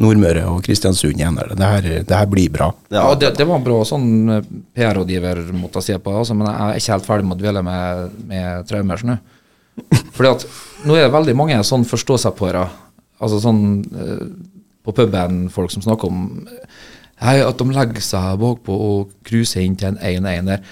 [0.00, 1.36] Nordmøre og Kristiansund igjen.
[1.36, 2.70] Det her, det her blir bra.
[2.92, 6.62] Ja, det, det var en bra sånn eh, PR-rådgiver måtte si på, altså, men jeg
[6.64, 9.02] er ikke helt ferdig med å dvele med, med traumer.
[9.02, 9.20] Sånn.
[10.16, 10.46] Fordi at
[10.88, 12.64] nå er det veldig mange sånn forstå-seg-på-ere,
[13.22, 14.24] altså sånn eh,
[14.82, 16.24] på puben, folk som snakker om
[17.22, 20.64] Hei, at de legger seg bakpå og cruiser inn til en 1-1 der.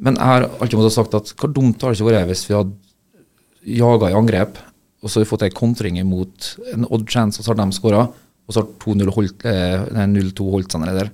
[0.00, 2.54] Men jeg har alltid måttet sagt at hvor dumt har det ikke vært hvis vi
[2.56, 4.56] hadde jaga i angrep,
[4.98, 7.76] og så har vi fått en kontring imot en odd chance, og så har de
[7.76, 8.04] skåra,
[8.48, 11.12] og så har 2-0 holdt, eh, 0-2 holdt seg nede der.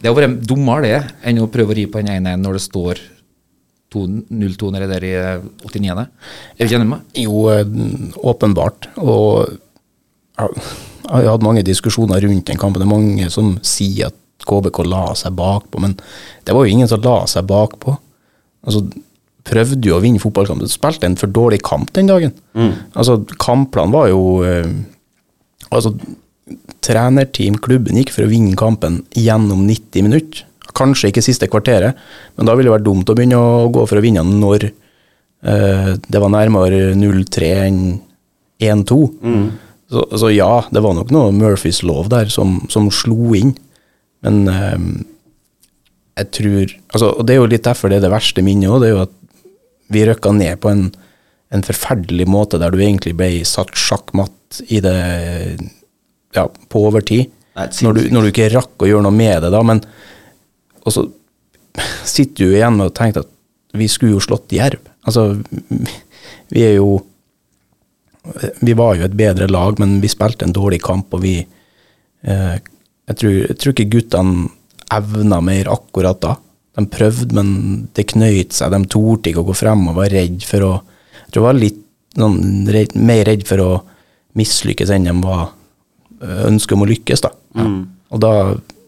[0.00, 2.64] Det har vært dummere det enn å prøve å ri på en 1-1 når det
[2.66, 3.00] står
[3.94, 6.06] 2-0-2 nede der i eh, 89.
[6.06, 7.06] Er du ikke enig med meg?
[7.22, 7.64] Jo, eh,
[8.32, 8.90] åpenbart.
[8.98, 9.54] Og
[10.36, 12.82] jeg har hatt mange diskusjoner rundt den kampen.
[12.82, 15.96] Det er mange som sier at KBK la seg bakpå, men
[16.44, 17.94] det var jo ingen som la seg bakpå.
[18.66, 18.82] Altså,
[19.46, 20.68] prøvde jo å vinne fotballkampen.
[20.70, 22.34] Spilte en for dårlig kamp den dagen.
[22.98, 24.68] Altså, kampplanen var jo eh,
[25.74, 25.90] Altså,
[26.86, 30.44] trenerteam, klubben gikk for å vinne kampen gjennom 90 minutter.
[30.78, 31.98] Kanskje ikke siste kvarteret,
[32.36, 35.90] men da ville det vært dumt å begynne å gå for å vinne når eh,
[36.06, 37.80] det var nærmere 0-3 enn
[38.62, 39.00] 1-2.
[39.90, 43.56] Så, så ja, det var nok noe Murphys lov der som, som slo inn.
[44.26, 44.78] Men eh,
[46.16, 46.62] jeg tror
[46.94, 48.94] altså, Og det er jo litt derfor det er det verste minnet òg, det er
[48.94, 49.15] jo at
[49.92, 50.88] vi røkka ned på en,
[51.54, 54.96] en forferdelig måte der du egentlig ble satt sjakkmatt i det
[56.36, 57.32] ja, på overtid.
[57.56, 59.62] Når du, når du ikke rakk å gjøre noe med det, da.
[59.64, 59.80] Men
[60.86, 61.06] og så
[62.06, 63.32] sitter du igjen med og tenker at
[63.76, 64.80] vi skulle jo slått Jerv.
[65.06, 65.34] Altså,
[66.52, 67.02] vi er jo
[68.66, 72.54] Vi var jo et bedre lag, men vi spilte en dårlig kamp, og vi eh,
[72.58, 74.48] jeg, tror, jeg tror ikke guttene
[74.90, 76.32] evna mer akkurat da.
[76.76, 78.72] De prøvde, men det knøyt seg.
[78.74, 80.72] De torde ikke å gå frem og var redd for å
[81.26, 81.78] Jeg tror de var litt
[82.20, 83.70] noen, redd, mer redd for å
[84.38, 85.48] mislykkes enn de var
[86.46, 87.32] ønsket om å lykkes, da.
[88.12, 88.32] Og da,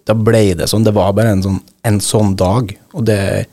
[0.09, 0.85] da ble det sånn.
[0.87, 2.71] Det var bare en sånn, en sånn dag.
[2.95, 3.47] Og det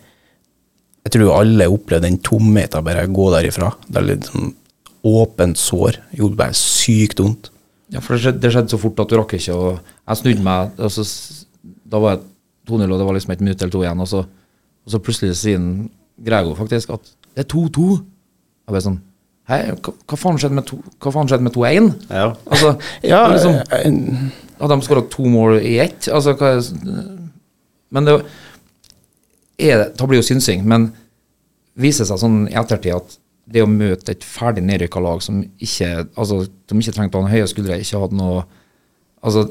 [1.06, 3.74] Jeg tror alle opplevde den tomheten bare å gå derifra.
[3.88, 4.54] Det er litt sånn
[5.06, 6.00] åpent sår.
[6.18, 7.52] Gjorde bare sykt vondt.
[7.94, 10.46] Ja, for det skjedde, det skjedde så fort at du rakk ikke å Jeg snudde
[10.46, 11.04] meg, og så
[11.86, 12.24] Da var jeg
[12.68, 14.24] 2-0, og det var liksom et minutt eller to igjen, og så,
[14.86, 15.66] og så plutselig sier
[16.26, 17.90] Grego faktisk at det er 2-2.
[18.66, 19.02] Jeg bare sånn
[19.46, 21.90] Hei, hva, hva faen skjedde med to- hva faen skjedde med 2-1?
[22.10, 22.32] Ja.
[22.50, 22.72] Altså,
[23.06, 26.08] Ja, liksom, eh, Hadde de skåra to mål i ett?
[26.10, 26.64] Altså, hva er,
[27.94, 28.16] men det
[29.60, 30.88] er det, blir jo synsing, men
[31.78, 36.08] viser seg sånn i ettertid at det å møte et ferdig nedrykka lag som ikke
[36.18, 38.46] altså, de ikke trengte å ha høye skuldre, ikke hadde noe
[39.22, 39.46] altså,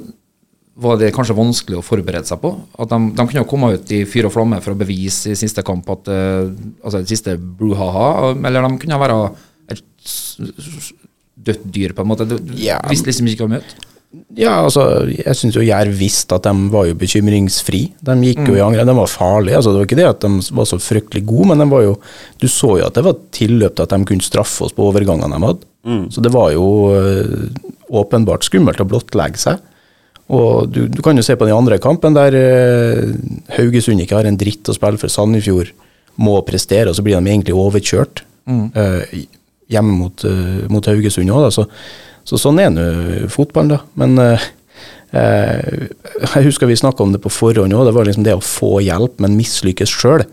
[0.77, 2.51] Var det kanskje vanskelig å forberede seg på?
[2.83, 5.37] At de, de kunne jo komme ut i fyr og flamme for å bevise i
[5.39, 6.49] siste kamp at eh,
[6.83, 9.19] Altså det siste brouhaha, eller de kunne være
[9.71, 9.85] et
[11.45, 12.27] dødt dyr, på en måte.
[12.29, 12.81] Du Ja.
[12.91, 13.83] visste liksom ikke hva å møte.
[14.39, 17.93] Ja, altså, jeg syns jo Jerv visste at de var jo bekymringsfri.
[18.03, 18.47] De gikk Mm.
[18.47, 19.57] jo i angrep, de var farlige.
[19.57, 21.99] altså Det var ikke det at de var så fryktelig gode, men de var jo
[22.39, 25.35] Du så jo at det var tilløp til at de kunne straffe oss på overgangene
[25.35, 26.11] de hadde.
[26.11, 27.49] Så det var jo øh,
[27.91, 29.59] åpenbart skummelt å blottlegge seg.
[30.33, 33.11] Og du, du kan jo se på den andre kampen der øh,
[33.59, 35.75] Haugesund ikke har en dritt å spille for Sandefjord
[36.17, 39.25] må prestere, og så blir de egentlig overkjørt øh,
[39.73, 41.49] hjemme mot, øh, mot Haugesund òg.
[41.55, 41.67] Så,
[42.25, 42.85] så sånn er nå
[43.33, 43.81] fotballen, da.
[44.01, 44.47] Men eh,
[45.15, 47.89] jeg husker vi snakka om det på forhånd òg.
[47.89, 50.25] Det var liksom det å få hjelp, men mislykkes sjøl,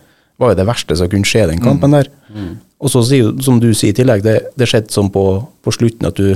[0.42, 2.08] var jo det verste som kunne skje den kampen der.
[2.82, 3.04] Og så,
[3.46, 5.26] som du sier i tillegg, det, det skjedde sånn på,
[5.62, 6.32] på slutten at du,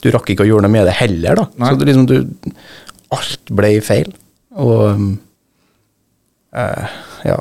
[0.00, 1.44] du rakk ikke å gjøre noe med det heller, da.
[1.60, 1.72] Nei.
[1.74, 2.16] Så det liksom du
[3.12, 4.12] Alt ble feil.
[4.54, 5.10] Og um,
[6.54, 6.94] eh,
[7.26, 7.40] ja.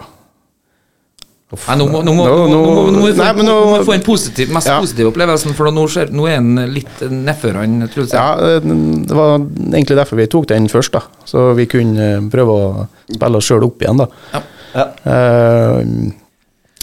[1.54, 3.94] Nei, nå må, nå må, Nå- nå, nå, må, nå vi få, Nei, må få
[3.94, 4.80] en positiv, mest Ja.
[4.82, 8.16] positive opplevelsen, for nå, skjer, nå er han litt nedfor han Truls.
[8.16, 11.04] Ja, eh, det var egentlig derfor vi tok den først, da.
[11.30, 14.10] Så vi kunne eh, prøve å spille oss sjøl opp igjen, da.
[14.34, 14.42] Ja.
[14.74, 14.88] Ja.
[15.06, 16.10] Uh,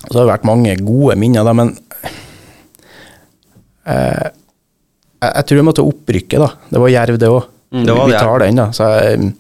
[0.07, 1.73] så har det vært mange gode minner, da, men
[3.91, 6.53] uh, jeg, jeg tror jeg måtte opprykket, da.
[6.71, 7.50] Det var Jerv, det òg.
[7.73, 8.25] Mm, det var vi det, ja.
[8.27, 8.65] tar den, da.
[8.75, 9.33] Så jeg,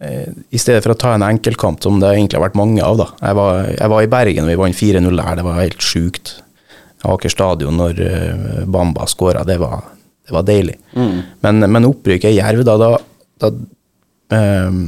[0.00, 2.96] eh, I stedet for å ta en enkeltkamp, som det egentlig har vært mange av,
[3.00, 3.08] da.
[3.20, 5.40] Jeg var, jeg var i Bergen, vi vant 4-0 der.
[5.40, 6.36] Det var helt sjukt.
[7.04, 9.82] Aker stadion når eh, Bamba skåra, det, var-
[10.24, 10.78] det var deilig.
[10.96, 11.18] Mm.
[11.44, 12.92] Men, men opprykket i Jerv, da, da,
[13.42, 13.50] da
[14.68, 14.78] um,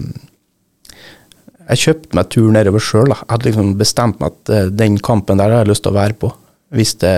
[1.67, 3.11] Jeg kjøpte meg tur nedover sjøl.
[3.13, 5.99] Jeg hadde liksom bestemt meg at eh, den kampen der har jeg lyst til å
[5.99, 6.31] være på,
[6.77, 7.15] hvis det,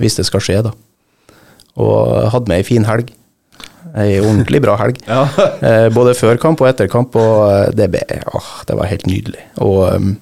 [0.00, 0.72] hvis det skal skje, da.
[1.78, 3.12] Og hadde med ei fin helg.
[3.98, 5.00] Ei ordentlig bra helg.
[5.08, 5.24] Ja.
[5.64, 8.02] Eh, både før kamp og etter kamp, og eh, det, ble,
[8.34, 9.44] åh, det var helt nydelig.
[9.64, 10.14] Og um,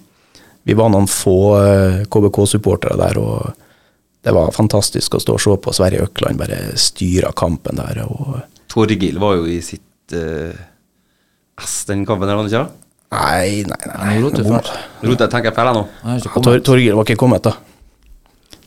[0.66, 1.36] vi var noen få
[2.10, 3.52] KBK-supportere der, og
[4.26, 8.02] det var fantastisk å stå og se på Sverre Økland bare styre kampen der.
[8.06, 8.40] og
[8.72, 10.50] Torgil var jo i sitt uh,
[11.62, 12.66] ass den kampen, der, var han ikke?
[13.14, 14.16] Nei, nei, nei.
[14.34, 14.72] Fælt.
[15.06, 15.84] Roter, tenker jeg feil nå?
[16.66, 17.54] Torgil var ikke kommet, da.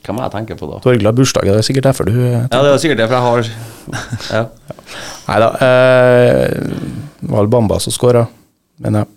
[0.09, 0.79] Hva må jeg tenke på da?
[0.81, 3.25] Torgil har bursdag, det er sikkert derfor du eh, Ja, det er sikkert derfor jeg
[3.27, 3.49] har
[4.39, 4.41] ja.
[5.29, 5.49] Nei da.
[5.61, 6.73] Eh,
[7.21, 8.23] det var Bamba som skåra,
[8.81, 9.09] men jeg.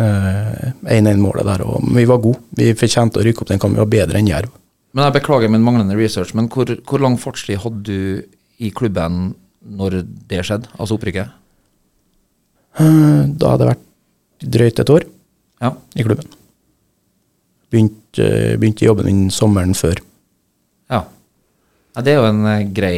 [0.00, 2.40] Eh, 1-1-målet der, og vi var gode.
[2.56, 4.48] Vi fortjente å rykke opp den kampen, vi var bedre enn Jerv.
[4.96, 9.34] Men jeg beklager min manglende research, men hvor, hvor lang fartstid hadde du i klubben
[9.60, 10.00] når
[10.30, 11.36] det skjedde, altså opprykket?
[12.80, 15.04] Eh, da hadde jeg vært drøyt et år
[15.60, 15.74] Ja.
[16.00, 16.30] i klubben.
[17.70, 20.00] Begynte, eh, begynte jobben min sommeren før.
[21.94, 22.02] Ja.
[22.02, 22.96] det er jo en eh, grei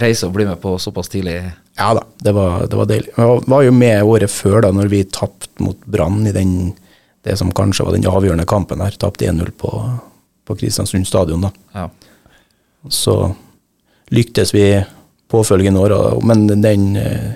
[0.00, 1.36] reise å bli med på såpass tidlig.
[1.78, 3.12] Ja da, det var, det var deilig.
[3.16, 6.74] Jeg var- jo med året før, da når vi tapte mot Brann i den,
[7.22, 8.96] det som kanskje var den avgjørende kampen her.
[8.98, 9.70] Tapte 1-0 på,
[10.44, 11.52] på Kristiansund stadion, da.
[11.74, 11.88] Ja.
[12.90, 13.34] Så
[14.10, 14.66] lyktes vi
[15.30, 15.94] påfølgende år,
[16.26, 17.32] men den eh,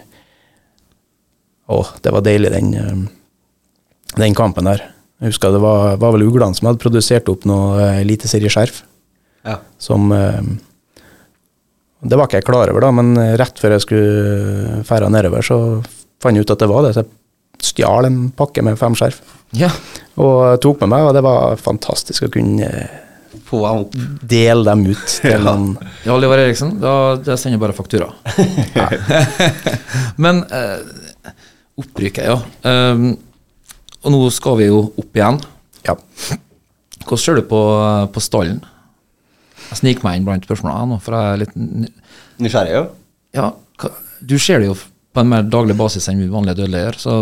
[1.69, 4.81] Å, det var deilig, den, eh, den kampen der.
[5.21, 8.85] Jeg husker det var, var vel Ugland som hadde produsert opp noe eliteserieskjerf
[9.47, 9.59] Ja.
[9.79, 10.43] som eh,
[12.03, 15.59] Det var ikke jeg klar over, da, men rett før jeg skulle ferde nedover, så
[16.23, 16.95] fant jeg ut at det var det.
[16.95, 17.11] Så jeg
[17.59, 19.21] stjal en pakke med fem skjerf
[19.57, 19.71] ja.
[20.21, 23.05] og tok med meg, og det var fantastisk å kunne eh,
[23.49, 23.95] Få dem opp.
[24.29, 25.53] Del dem ut til ja.
[26.05, 28.09] Ja, Oliver Eriksen, da, da sender jeg bare faktura.
[30.25, 30.81] Men eh,
[31.79, 32.39] opprykket, ja.
[32.65, 33.13] Um,
[34.01, 35.41] og nå skal vi jo opp igjen.
[35.87, 35.95] Ja.
[37.05, 37.61] Hvordan ser du på,
[38.13, 38.61] på stallen?
[39.69, 41.57] Jeg sniker meg inn blant spørsmålene nå, for jeg er litt
[42.39, 42.85] Nysgjerrig, jo.
[43.37, 43.51] Ja,
[43.83, 43.91] hva,
[44.25, 47.17] du ser det jo på en mer daglig basis enn vi vanlige dødelige gjør, så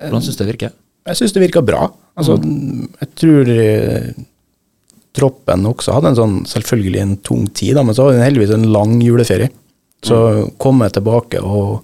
[0.00, 0.74] hvordan syns du det virker?
[1.10, 1.84] Jeg syns det virka bra.
[2.20, 4.10] Altså, jeg tror eh,
[5.16, 8.54] troppen også hadde en sånn selvfølgelig en tung tid, da, men så hadde den heldigvis
[8.56, 9.50] en lang juleferie.
[10.04, 10.16] Så
[10.60, 11.82] kom jeg tilbake, og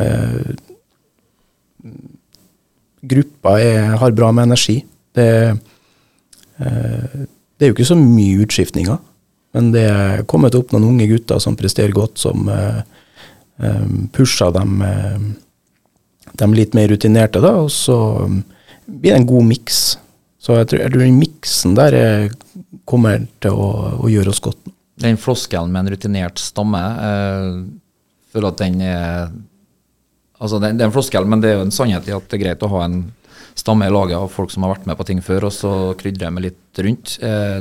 [0.00, 0.54] eh,
[3.12, 4.78] gruppa er, har bra med energi.
[5.12, 5.28] Det,
[6.62, 7.18] eh,
[7.62, 8.96] det er jo ikke så mye utskiftninger,
[9.54, 12.80] men det er kommet opp noen unge gutter som presterer godt, som eh,
[13.62, 18.40] eh, pusher dem, eh, dem litt mer rutinerte, da, og så um,
[18.88, 19.78] blir det en god miks.
[20.42, 22.34] Så jeg tror, jeg tror miksen der eh,
[22.82, 23.70] kommer til å,
[24.02, 24.58] å gjøre oss godt.
[25.06, 27.48] Den floskelen med en rutinert stamme, eh,
[28.34, 29.32] føler at den er
[30.42, 32.40] Altså, det, er en floskel, men det er jo en sannhet i at det er
[32.40, 32.96] greit å ha en
[33.58, 36.30] stamme i laget av folk som har vært med på ting før, og så krydre
[36.34, 37.18] med litt rundt.
[37.22, 37.60] Eh,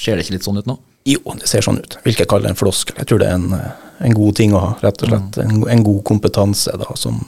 [0.00, 0.78] ser det ikke litt sånn ut nå?
[1.08, 1.96] Jo, det ser sånn ut.
[2.04, 2.98] Vil ikke kalle det en floskel.
[3.00, 5.40] Jeg tror det er en, eh, en god ting å ha, rett og slett.
[5.44, 7.20] En, en god kompetanse da, som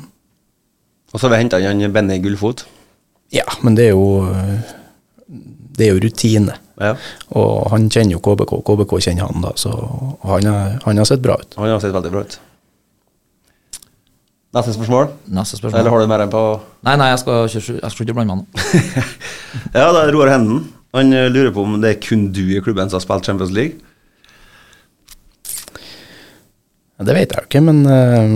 [1.12, 2.66] Og så har vi henta inn Benny Gullfot.
[3.32, 4.72] Ja, men det er jo eh,
[5.28, 6.56] Det er jo rutine.
[6.80, 6.94] Ja.
[7.38, 9.72] Og han kjenner jo KBK, KBK kjenner han, da, så
[10.26, 10.48] han,
[10.82, 11.54] han har sett bra ut.
[11.56, 12.38] Han har sett veldig bra ut.
[14.52, 15.06] Neste spørsmål?
[15.32, 15.80] Neste spørsmål.
[15.80, 16.42] Eller har du mer enn på
[16.84, 18.62] Nei, nei, jeg skal jeg skal ikke blande meg nå.
[19.78, 20.66] Ja, det er Roar Henden.
[20.92, 23.52] Han eh, lurer på om det er kun du i klubben som har spilt Champions
[23.56, 23.80] League.
[27.02, 28.28] Det vet jeg jo ikke, men uh,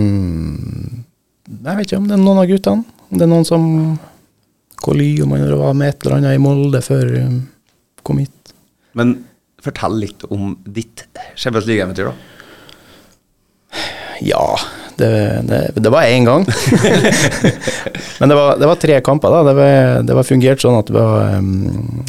[1.47, 2.97] Jeg vet ikke om det er noen av guttene.
[3.07, 3.67] Om det er noen som
[4.81, 7.37] Koly, om han var med et eller annet i Molde før um,
[8.05, 8.51] kom hit.
[8.97, 9.13] Men
[9.63, 11.05] fortell litt om ditt
[11.37, 12.15] Champions League-eventyr, da.
[14.25, 14.43] Ja,
[14.97, 16.45] det, det, det var én gang.
[18.19, 19.43] Men det var, det var tre kamper, da.
[19.47, 22.03] Det var, det var fungert sånn at det var um,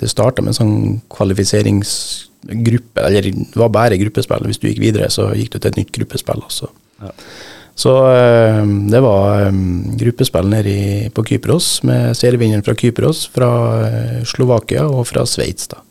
[0.00, 0.76] Det starta med en sånn
[1.14, 4.46] kvalifiseringsgruppe, eller det var bare gruppespill.
[4.50, 6.70] Hvis du gikk videre, så gikk du til et nytt gruppespill også.
[7.74, 13.50] Så um, det var um, gruppespill nede i, på Kypros, med serievinneren fra Kypros, fra
[13.82, 15.82] uh, Slovakia og fra Sveits, da.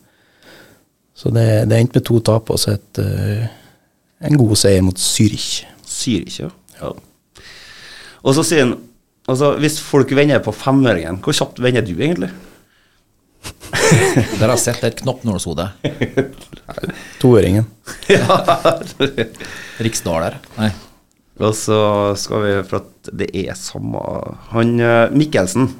[1.14, 3.44] Så det, det endte med to tap og så et, uh,
[4.24, 5.66] en god seier mot Zürich.
[5.94, 6.50] Zürich, ja.
[6.80, 6.94] ja.
[8.24, 8.78] Og så sier han
[9.30, 12.32] altså, Hvis folk vender på femøringen, hvor kjapt vender du egentlig?
[13.74, 15.66] Der har jeg sett et knoppnålshode.
[17.22, 17.66] Toøringen.
[18.12, 18.40] ja.
[19.84, 20.38] Riksdaler.
[20.58, 20.72] Nei.
[21.42, 21.78] Og så
[22.20, 23.98] skal vi For at det er samme
[24.52, 25.72] Han eh, Mikkelsen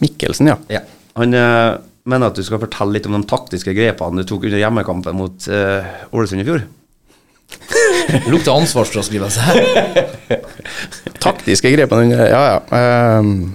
[0.00, 0.56] Mikkelsen, ja.
[0.72, 0.80] ja.
[1.16, 1.76] Han eh,
[2.08, 5.46] mener at du skal fortelle litt om de taktiske grepene du tok under hjemmekampen mot
[5.48, 6.66] Ålesund Ålesund i fjor.
[7.46, 9.60] Det lukter ansvarsfraskrivelse her.
[11.26, 13.18] Taktiske grepene under Ja, ja.
[13.20, 13.54] Um,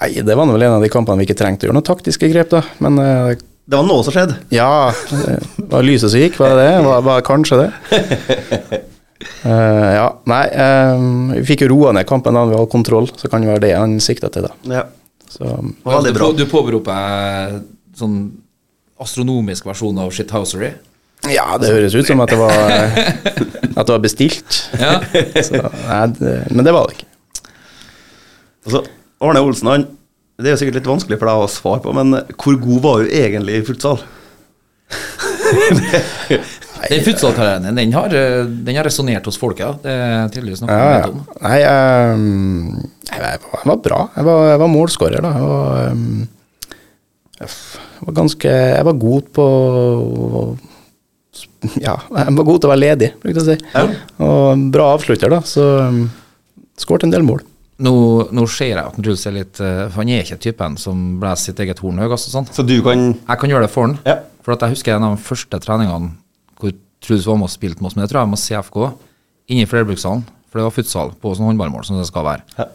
[0.00, 2.28] nei, det var vel en av de kampene vi ikke trengte å gjøre noen taktiske
[2.32, 2.62] grep, da.
[2.84, 4.38] Men uh, Det var noe som skjedde.
[4.54, 6.80] ja, det var lyset som gikk, var det det?
[6.86, 7.70] Var, var kanskje det?
[9.44, 13.30] Uh, ja, nei Um, Vi fikk jo roa ned kampen da vi hadde kontroll, så
[13.30, 14.56] kan det være det han sikta til, da.
[14.80, 14.84] Ja.
[15.32, 15.48] Så
[15.86, 16.32] Veldig bra.
[16.32, 17.60] Du, på- du påberoper
[17.96, 18.16] sånn
[19.02, 20.72] astronomisk versjon av shithousery.
[21.30, 22.52] Ja, det høres ut som at det var,
[23.78, 24.62] at det var bestilt.
[24.80, 24.96] Ja.
[25.38, 27.08] Så, nei, det, men det var det ikke.
[28.66, 28.80] Altså,
[29.22, 29.84] Arne Olsen, han
[30.38, 33.02] Det er jo sikkert litt vanskelig for deg å svare på, men hvor god var
[33.04, 34.00] du egentlig i futsal?
[36.82, 39.62] Den futsalkarrieren din, den har, den har resonnert hos folket.
[39.62, 39.72] ja.
[39.84, 41.20] Det er tydeligvis noe Ja, om.
[41.44, 44.00] Nei, um, jeg, jeg, var, jeg var bra.
[44.16, 45.30] Jeg var, jeg var målskårer, da.
[45.36, 46.26] Jeg var, um,
[47.38, 47.48] jeg
[48.08, 49.46] var ganske Jeg var god på
[51.86, 53.94] Ja, jeg var god til å være ledig, brukte jeg å si.
[54.26, 55.40] Og bra avslutter, da.
[55.46, 56.04] Så um,
[56.80, 57.42] skåret en del mål.
[57.82, 57.94] Nå,
[58.34, 61.62] nå ser jeg at Truls er litt uh, Han er ikke typen som blåser sitt
[61.64, 62.50] eget horn høyest og sånn.
[62.54, 63.96] Så du kan Jeg kan gjøre det for han.
[64.06, 64.20] Ja.
[64.44, 66.12] For at jeg husker en av de første treningene
[66.60, 68.78] hvor Truls var med og spilte med oss, men det tror jeg må med CFK,
[69.50, 70.22] inne i flerbrukshallen.
[70.50, 72.44] For det var futsal på sånn håndballmål som det skal være.
[72.58, 72.68] Ja.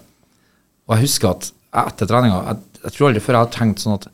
[0.87, 1.51] Og jeg husker at
[1.85, 4.07] etter treninga jeg, jeg tror aldri før jeg har tenkt sånn at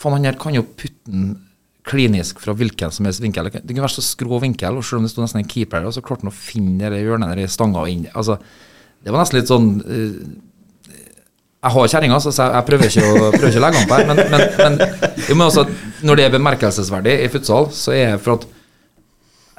[0.00, 1.32] faen, han her kan jo putte den
[1.90, 3.50] klinisk fra hvilken som helst vinkel.
[3.50, 5.96] Det kunne være så skrå vinkel, og selv om det sto nesten en keeper og
[5.96, 8.06] så klarte han å finne det hjørnet i stanga inn.
[8.14, 8.38] Altså,
[9.00, 10.22] det var nesten litt sånn uh,
[11.60, 14.06] jeg har kjerringa, så jeg, prøver ikke å, prøver ikke å legge an på her.
[14.08, 14.78] Men, men, men,
[15.28, 15.66] men også,
[16.08, 18.46] når det er bemerkelsesverdig i futsal, så er det for at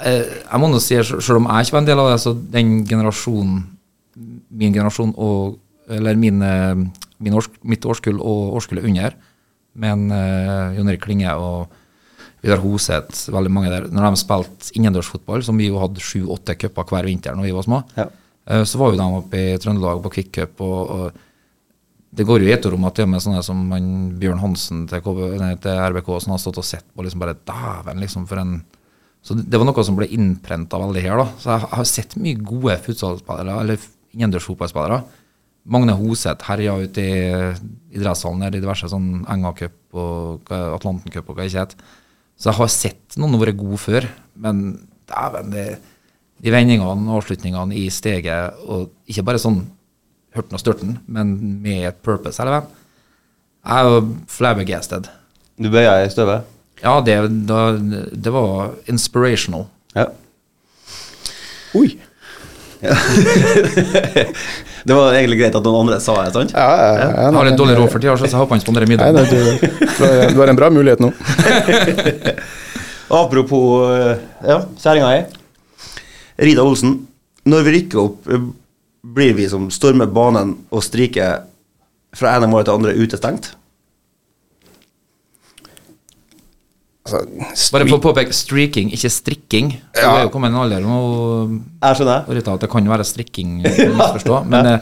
[0.08, 2.34] uh, Jeg må nå si, selv om jeg ikke var en del av det, så
[2.56, 3.60] den generasjonen,
[4.50, 5.60] min generasjon og
[5.92, 6.82] Eller min, eh,
[7.20, 9.16] min års, mitt årskull og årskullet under,
[9.76, 11.74] men en eh, Jon Erik Klinge og
[12.42, 13.84] Vidar Hoseth, veldig mange der.
[13.94, 17.68] Når de spilte innendørsfotball, som vi jo hadde sju-åtte cuper hver vinter når vi var
[17.68, 18.08] små, Ja.
[18.48, 20.62] eh, så var jo de oppe i Trøndelag på Cup.
[20.62, 21.12] og, og
[22.14, 23.70] det går jo i etter om at det med sånne som
[24.20, 27.38] Bjørn Hansen til, KB, nei, til RBK som har stått og sett på liksom bare
[27.48, 28.64] Dæven, liksom, for en
[29.24, 31.28] Så det, det var noe som ble innprenta veldig her, da.
[31.38, 33.78] Så jeg har sett mye gode futsalspillere, eller
[34.18, 35.04] innendørsfotballspillere.
[35.70, 37.20] Magne Hoseth herja ute i
[38.00, 41.76] idrettshallen her i diverse sånn Enga Cup og Atlanten Cup og hva det ikke het.
[42.42, 44.08] Så jeg har sett noen vært gode før,
[44.42, 44.64] men
[45.10, 45.66] dæven, det
[46.42, 49.60] de vendingene og avslutningene i steget, og ikke bare sånn
[50.34, 52.72] hørten og størten, men med et purpose, eller veien.
[53.62, 54.00] Jeg er jo
[54.32, 55.10] flabbergasted.
[55.62, 56.48] Du bøyer i støvet?
[56.82, 59.68] Ja, det, da, det var inspirational.
[59.94, 60.08] Ja.
[61.78, 61.92] Oi!
[64.82, 66.54] Det var egentlig greit at noen andre sa det, sant?
[66.58, 68.90] Ja, ja, ja, Jeg har litt dårlig råd for tida, så jeg håper han spanderer
[68.90, 69.14] middag.
[69.14, 69.38] nei, nei, du,
[70.34, 71.12] du har en bra mulighet nå.
[73.22, 74.16] Apropos eh,
[74.48, 75.22] ja, kjerringa ei.
[76.42, 76.96] Rida Olsen.
[77.46, 78.42] Når vi rykker opp, eh,
[79.14, 81.40] blir vi som stormer banen og striker
[82.18, 83.52] fra ene målet til andre utestengt?
[87.02, 87.24] Altså,
[87.74, 89.72] Bare for å påpeke streaking, ikke strikking.
[89.96, 90.98] Du er jo kommet i en alder nå
[91.82, 92.28] Jeg skjønner.
[92.30, 94.42] og at det kan være strikking, å misforstå.
[94.52, 94.80] Men ja.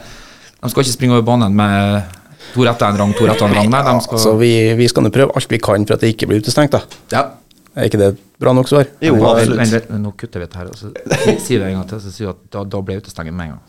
[0.60, 2.18] de skal ikke springe over banen med
[2.52, 3.70] to rette en rang, to rette en rang.
[3.72, 6.12] Nei, de skal altså, vi, vi skal nå prøve alt vi kan for at det
[6.12, 7.00] ikke blir utestengt, da.
[7.14, 7.24] Ja.
[7.78, 8.88] Er ikke det et bra nok svar?
[9.04, 9.88] Jo, absolutt.
[9.88, 10.68] Men, nå kutter vi det her.
[10.68, 10.90] og Så
[11.46, 13.46] sier du en gang til, så sier du at da, da ble jeg utestengt med
[13.46, 13.62] en gang.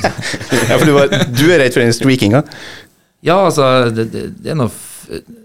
[0.70, 2.44] Ja, for du, var, du er redd for den streakinga?
[3.26, 5.38] Ja, altså, det, det, det er noe og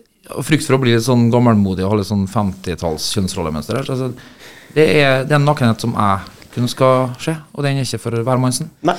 [0.46, 4.12] frykt for å bli litt sånn gammelmodig og ha litt sånn 50-talls kjønnsrollemønster Altså,
[4.76, 8.02] det, er, det er en nakenhet som jeg kunne skal skje, og den er ikke
[8.06, 8.72] for hvermannsen.
[8.88, 8.96] Nei.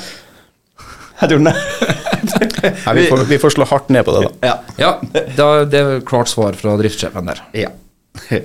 [1.17, 4.51] Jeg tror den er vi, får, vi får slå hardt ned på det, da.
[4.51, 4.57] Ja.
[4.77, 4.91] Ja,
[5.39, 7.45] da, det er klart svar fra driftssjefen der.
[7.67, 7.73] ja.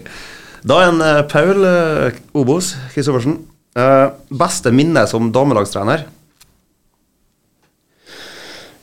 [0.61, 3.39] Da er en eh, Paul eh, Obos Kristoffersen.
[3.73, 6.03] eh, beste minne som damelagstrener?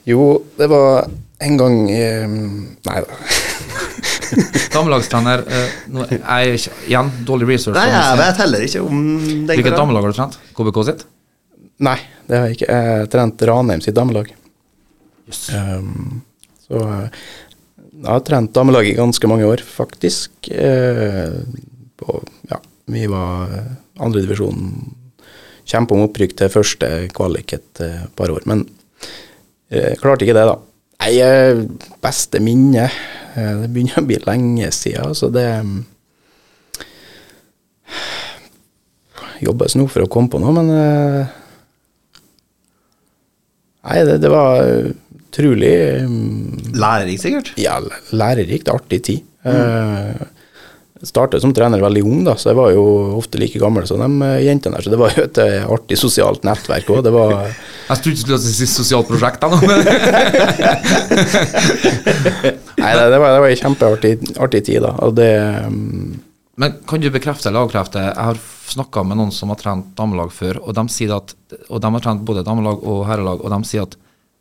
[0.08, 0.24] Jo,
[0.58, 1.06] det var
[1.38, 3.18] en gang Nei da.
[4.74, 7.78] Damelagstrener uh, jeg ikke, Igjen, dårlig research.
[7.78, 10.38] Nei, jeg vet heller ikke om den Hvilket damelag har du trent?
[10.58, 11.04] KBK sitt?
[11.86, 12.78] Nei, det har jeg ikke.
[12.78, 14.32] Jeg trente Ranheim sitt damelag.
[15.54, 16.22] Um,
[16.64, 17.26] så eh,
[17.98, 20.50] jeg har trent damelag i ganske mange år, faktisk.
[20.50, 21.38] Uh,
[21.98, 22.20] på,
[22.50, 22.58] ja,
[22.88, 24.94] vi var eh, andredivisjon.
[25.68, 30.46] Kjempe om opprykk til første kvalik et eh, par år, men uh, klarte ikke det,
[30.48, 30.54] da.
[30.98, 31.60] Nei, eh,
[32.02, 35.76] beste minne eh, Det begynner å bli lenge siden, så det mm,
[39.46, 41.36] Jobbes nå for å komme på noe, men eh,
[43.88, 45.74] Nei, det, det var utrolig
[46.74, 47.52] Lærerikt, sikkert.
[47.62, 47.78] ja,
[48.10, 49.22] lærerikt, artig tid.
[49.46, 50.18] Mm.
[51.06, 52.84] Startet som trener veldig ung, da, så jeg var jo
[53.20, 54.82] ofte like gammel som de eh, jentene der.
[54.82, 57.04] Så det var jo et eh, artig sosialt nettverk òg.
[57.06, 57.34] Det var
[57.88, 59.40] Jeg trodde du skulle si sosialt prosjekt.
[59.40, 59.48] da,
[62.82, 64.92] Nei, det, det var, det var en kjempeartig artig tid, da.
[65.06, 65.30] Og det
[65.70, 66.08] mm,
[66.58, 68.02] Men kan du bekrefte eller avkrefte?
[68.08, 71.34] Jeg har snakka med noen som har trent damelag før, og de sier at
[71.68, 73.94] Og de har trent både damelag og herrelag, og de sier at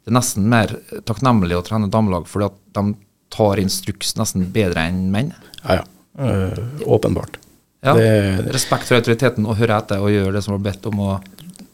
[0.08, 0.72] det er nesten mer
[1.06, 2.96] takknemlig å trene damelag fordi at de
[3.34, 5.34] tar instruks nesten bedre enn menn.
[5.66, 5.86] Ja, ja.
[6.18, 7.38] Øh, åpenbart.
[7.84, 11.20] Ja, Det- Respekt for autoriteten og høre etter og gjøre det som var bedt om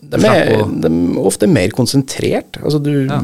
[0.04, 2.60] De er, å- de er ofte mer konsentrert.
[2.64, 3.22] Altså du, Ja.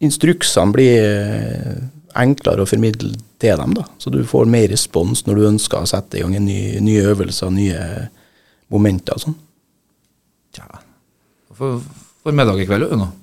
[0.00, 1.74] Instruksene blir eh,
[2.14, 3.74] enklere å formidle til dem.
[3.74, 3.82] da.
[3.98, 7.02] Så du får mer respons når du ønsker å sette i gang en ny, nye
[7.02, 8.08] øvelser, nye
[8.70, 9.34] momenter og sånn.
[10.54, 10.62] Tja,
[11.52, 11.80] for,
[12.22, 13.08] for middag i kveld, du nå.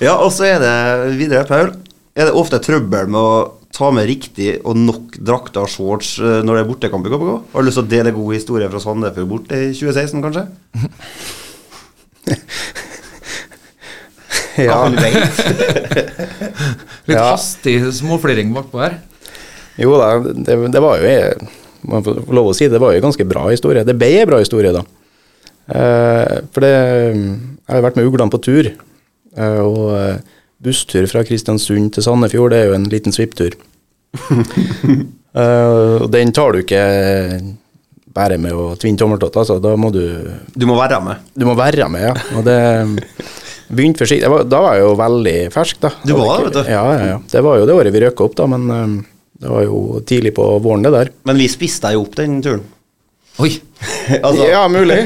[0.00, 0.74] Ja, og så er det
[1.18, 1.72] videre, Paul.
[2.18, 6.40] Er det ofte trøbbel med å ta med riktig og nok drakter og shorts eh,
[6.42, 7.32] når det er bortekamp i KBK?
[7.52, 10.44] Har du lyst til å dele god historie fra Sandefjord borte i 2016, kanskje?
[14.58, 14.88] Ja.
[17.06, 17.28] Litt Ja.
[17.30, 18.96] hastig småfliring bakpå her.
[19.78, 21.36] Jo da, det, det var jo jeg
[21.86, 23.84] må få få lov å si, det var jo en ganske bra historie.
[23.86, 24.82] Det ble en bra historie, da.
[25.70, 28.72] Eh, for det Jeg har vært med uglene på tur.
[29.36, 30.18] eh, og eh,
[30.64, 33.54] busstur fra Kristiansund til Sandefjord, det er jo en liten svipptur.
[35.38, 36.82] uh, den tar du ikke
[38.18, 39.58] bare med å tvinne tommeltott, altså.
[39.62, 40.00] Da må du
[40.58, 41.26] Du må være med.
[41.38, 42.14] Du må være med, ja.
[42.38, 42.58] Og det
[43.68, 44.30] begynte forsiktig.
[44.32, 45.92] Var- Da var jeg jo veldig fersk, da.
[46.04, 46.72] Du var det, vet du.
[46.72, 47.18] Ja, ja, ja.
[47.30, 48.96] Det var jo det året vi røk opp, da, men um,
[49.38, 51.12] det var jo tidlig på våren, det der.
[51.28, 52.64] Men vi spiste deg jo opp den turen.
[53.38, 53.52] Oi,
[54.26, 54.98] altså, Ja, mulig.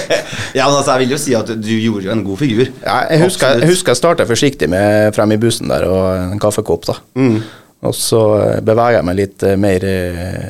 [0.58, 2.66] ja, men altså, jeg vil jo si at du gjorde jo en god figur.
[2.82, 3.62] Ja, jeg husker, Absolutt.
[3.62, 6.88] jeg husker jeg starta forsiktig med frem i bussen der og en kaffekopp.
[6.90, 6.98] da.
[7.18, 7.40] Mm.
[7.86, 10.48] Og så eh, beveger jeg meg litt eh, mer eh,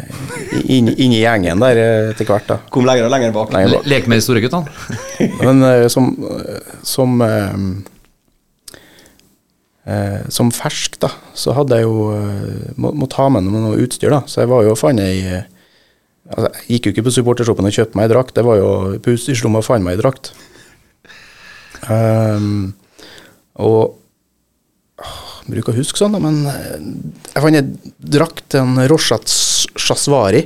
[0.64, 1.80] inn, inn i gjengen der
[2.14, 2.48] etter hvert.
[2.48, 2.56] da.
[2.72, 3.52] Kom lenger og lenger bak.
[3.52, 3.90] Lenger bak.
[3.92, 4.72] Lek med de store guttene.
[5.44, 6.12] Men som,
[6.86, 7.20] som
[10.28, 12.10] Som fersk, da, så hadde jeg jo
[12.76, 14.18] må, må, ta med noe utstyr, da.
[14.28, 15.38] Så jeg var jo og fant ei
[16.34, 18.70] altså, Jeg gikk jo ikke på supportershoppen og kjøpte meg ei drakt, det var jo
[19.04, 20.32] på utstyrslomma og fant meg ei drakt.
[21.88, 22.74] Um,
[23.58, 23.96] og
[25.48, 26.78] bruker å huske sånn, da, men eh,
[27.32, 29.30] jeg fant ei drakt til en Roshat
[29.78, 30.44] Shaswari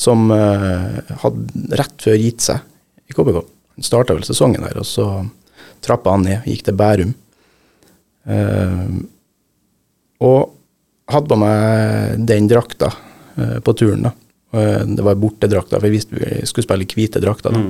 [0.00, 2.62] som uh, hadde rett før gitt seg
[3.08, 3.42] i KBK.
[3.76, 5.06] Han starta vel sesongen der, og så
[5.84, 7.12] trappa han ned, gikk til Bærum.
[8.22, 8.88] Eh,
[10.22, 10.52] og
[11.10, 14.12] hadde på meg den drakta uh, på turen, da.
[14.52, 17.54] Eh, det var bortedrakta, for jeg visste vi skulle spille i hvite drakter.
[17.54, 17.62] da.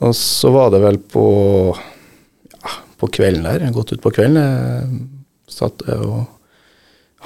[0.00, 1.24] Og så var det vel på
[1.76, 6.24] ja, på kvelden der, gått ut på kvelden, jeg satt og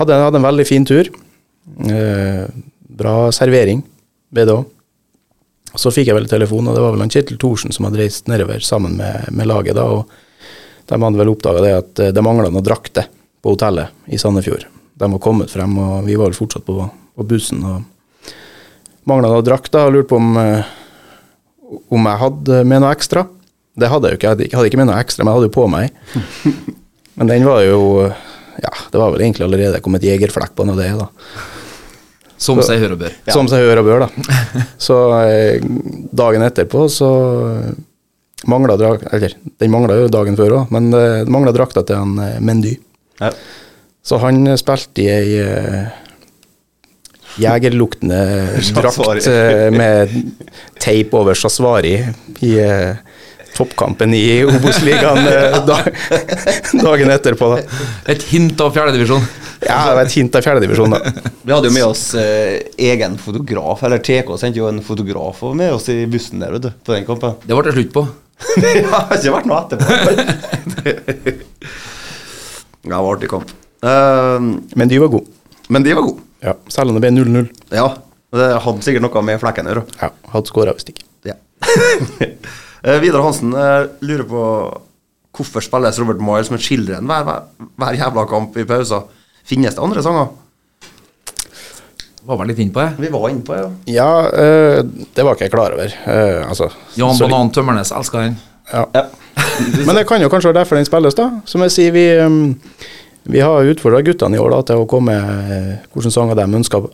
[0.00, 1.10] hadde, hadde en veldig fin tur.
[1.86, 2.46] Eh,
[2.94, 3.84] bra servering,
[4.34, 4.70] ble det òg.
[5.74, 8.28] Så fikk jeg vel telefon, og det var vel han Kjetil Thorsen som hadde reist
[8.30, 9.74] nedover sammen med, med laget.
[9.74, 10.10] da, og
[10.86, 13.06] De hadde vel oppdaga det at eh, det mangla noen drakter
[13.42, 14.66] på hotellet i Sandefjord.
[14.94, 17.62] De var kommet frem, og vi var vel fortsatt på, på bussen.
[17.64, 17.82] og
[19.04, 20.64] Mangla noen drakta, og lurte på om, eh,
[21.92, 23.26] om jeg hadde med noe ekstra.
[23.76, 25.60] Det hadde jeg jo ikke, jeg hadde ikke- med noe ekstra, men jeg hadde jo
[25.60, 25.90] på meg.
[27.16, 28.12] Men den var jo
[28.62, 31.06] Ja, det var vel egentlig allerede kommet jegerflekk på noe og det, da.
[32.38, 33.12] Som seg hør og bør.
[33.30, 34.08] Som seg hør og bør, da.
[34.78, 34.96] Så
[35.26, 35.60] eh,
[36.14, 37.08] dagen etterpå så
[38.46, 41.96] mangla drakt Eller, den mangla jo dagen før òg, men eh, det mangla drakta til
[41.98, 42.76] han eh, Mendy.
[43.20, 43.30] Ja.
[44.04, 45.86] Så han eh, spilte i ei eh,
[47.40, 48.20] jegerluktende
[48.76, 50.12] drakt eh, med
[50.82, 51.96] teip over Shaswari
[52.44, 52.96] i eh,
[53.54, 55.24] toppkampen i Obos-ligaen
[55.70, 55.90] dag,
[56.82, 57.50] dagen etterpå.
[57.54, 57.82] Da.
[58.14, 59.22] Et hint av fjerdedivisjon.
[59.64, 61.12] Ja, det var et hint av fjerdedivisjon, da.
[61.44, 62.58] Vi hadde jo med oss eh,
[62.90, 66.70] egen fotograf, eller TK sendte jo en fotograf med oss i bussen der, vet du,
[66.84, 67.38] på den kampen.
[67.46, 68.04] Det ble det slutt på.
[68.60, 69.86] det har ikke vært noe etterpå.
[72.84, 73.54] ja, det var artig kamp.
[73.84, 75.28] Uh, Men de var gode.
[75.68, 76.22] men de var gode.
[76.44, 77.48] Ja, selv om det ble 0-0.
[77.72, 77.88] Ja,
[78.34, 79.84] det hadde sikkert noe med flekken å gjøre.
[80.00, 81.08] Ja, hadde skåra hvis ikke.
[81.30, 81.40] Ja.
[82.84, 84.40] Eh, Vidar Hansen eh, lurer på
[85.32, 89.06] hvorfor spilles Robert Miles med Children hver, hver, hver jævla kamp i pauser.
[89.48, 90.26] Finnes det andre sanger?
[92.24, 92.90] Var vel litt innpå det.
[93.06, 93.70] Vi var innpå det, ja.
[93.94, 94.82] Ja, eh,
[95.16, 95.96] det var ikke jeg klar over.
[96.04, 98.36] Uh, altså, Jan Banan Tømmernes elsker den.
[98.68, 98.84] Ja.
[98.94, 99.06] ja.
[99.84, 101.26] Men det kan jo kanskje være derfor den spilles, da.
[101.48, 102.54] Som jeg sier, vi, um,
[103.24, 106.90] vi har utfordra guttene i år da, til å komme med hvilke sanger de ønsker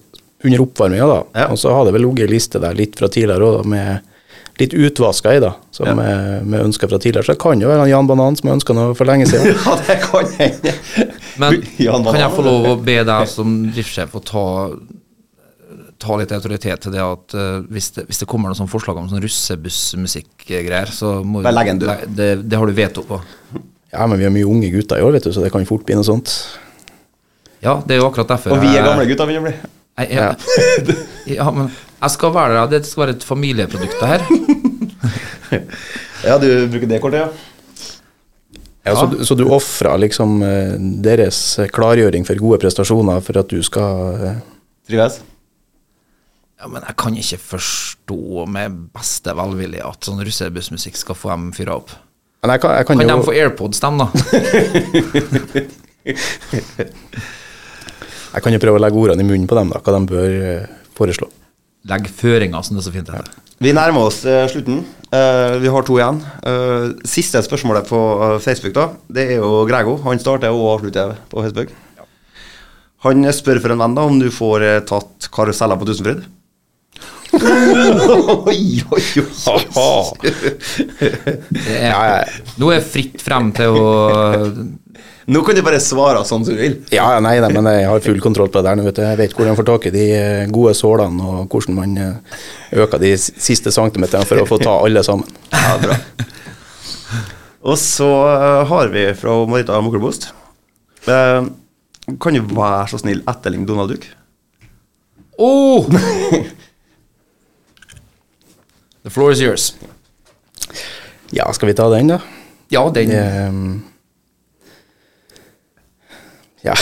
[0.46, 1.16] under oppvarminga.
[1.34, 1.48] Ja.
[1.50, 4.06] Og så har det vel ligget en liste der litt fra tidligere òg, med
[4.60, 5.94] litt utvaska i, da, som Ja.
[6.04, 7.24] er med ønsker fra tidligere.
[7.24, 9.56] Så det kan jo være Jan Banan som har ønska noe for lenge siden.
[9.66, 10.74] ja, det kan hende.
[11.40, 14.44] Men Jan kan jeg få lov å be deg som driftssjef å ta,
[16.00, 19.00] ta litt autoritet til det at uh, hvis, det, hvis det kommer noen sånn forslag
[19.00, 22.06] om sånn russebussmusikk-greier, så må Bare legg en død.
[22.16, 23.20] Det, det har du veto på.
[23.92, 25.84] Ja, men vi har mye unge gutter i år, vet du, så det kan fort
[25.88, 26.30] bli noe sånt.
[27.60, 29.70] Ja, det er jo akkurat derfor Og vi er gamle gutter, begynner å bli.
[30.00, 31.66] Jeg, jeg, ja, men
[32.00, 32.70] jeg skal være der.
[32.72, 34.22] Det skal være et familieprodukt, det her.
[36.22, 37.30] Ja, du bruker det kortet, ja?
[38.86, 40.74] Ja, så, du- så du ofrer liksom eh,
[41.04, 41.38] deres
[41.74, 44.38] klargjøring for gode prestasjoner for at du skal eh,
[44.88, 45.18] Trives?
[46.60, 51.50] Ja, men jeg kan ikke forstå med beste velvilje at sånn russebussmusikk skal få dem
[51.56, 51.92] fyra opp.
[52.40, 54.06] Men jeg kan, jeg kan, Kan de få AirPods, dem, da?
[58.30, 60.30] Jeg kan jo prøve å legge ordene i munnen på dem, da, hva de bør
[60.30, 60.66] eh,
[60.96, 61.26] foreslå.
[61.90, 63.32] Legg føringer, som det er så fint heter.
[63.60, 64.84] Vi nærmer oss eh, slutten.
[65.10, 66.20] Eh, vi har to igjen.
[67.08, 67.98] Siste spørsmålet på
[68.44, 68.84] Facebook, da.
[69.10, 69.96] Det er jo Grego.
[70.06, 71.74] Han starter og avslutter på Facebook.
[73.04, 76.22] Han spør for en venn da om du får tatt karuseller på Tusenfryd.
[78.50, 79.62] oi, oi, oi.
[81.78, 83.88] Er, nå er fritt frem til å
[85.30, 86.72] Nå kan du bare svare sånn som du vil.
[86.90, 89.02] Ja, nei, nei, men jeg har full kontroll på det der vet du.
[89.04, 92.40] Jeg vet hvordan jeg får tak i de eh, gode sålene, og hvordan man eh,
[92.82, 95.30] øker de siste centimeterne for å få ta alle sammen.
[95.54, 96.00] Ja, bra.
[97.70, 100.32] Og så eh, har vi fra Marita Moklebost.
[101.06, 101.46] Eh,
[102.18, 104.08] kan du være så snill etterligne Donald Duck?
[105.38, 105.86] Oh!
[109.02, 109.74] The floor is yours.
[111.32, 112.20] Ja, skal vi ta den, da?
[112.70, 113.10] Ja, den
[113.48, 113.84] Um,
[116.64, 116.74] ja.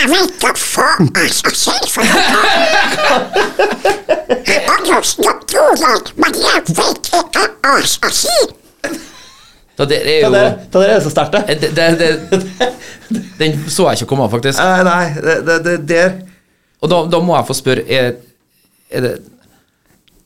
[0.00, 2.22] Jeg vet da faen hva jeg skal si for noe.
[4.48, 4.80] Jeg bare
[6.16, 8.38] men jeg vet ikke hva jeg skal si.
[9.76, 11.42] Da, det er jo det hva det er så sterkt, det?
[11.76, 14.58] det, Den så jeg ikke komme, faktisk.
[14.60, 16.10] Nei, nei, det, det, det der
[16.80, 18.12] Og da, da må jeg få spørre Er,
[18.90, 19.14] er det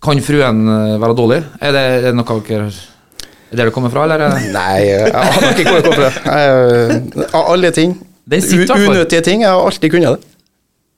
[0.05, 1.41] Kan fruen eh, være dårlig?
[1.65, 4.27] Er det, er det noe dere Er det det kommer fra, eller?
[4.27, 6.37] er Nei, jeg aner ikke hvor det kommer fra.
[6.43, 7.97] Jeg- Av alle ting.
[8.29, 9.45] Unøtige ting.
[9.45, 10.31] Jeg har alltid kunnet det.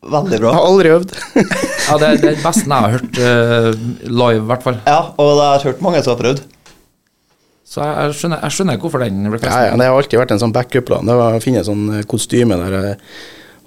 [0.06, 0.50] Veldig bra.
[0.50, 1.14] Jeg har aldri øvd.
[1.86, 4.76] Ja, det er det beste jeg har hørt uh, live, i hvert fall.
[4.86, 6.42] Ja, og jeg har hørt mange som har prøvd.
[7.66, 10.36] Så jeg, jeg, skjønner, jeg skjønner hvorfor den ble Ja, ja, det har alltid vært
[10.36, 11.08] en sånn backup-plan.
[11.08, 12.76] Det var å finne sånn eh, kostyme der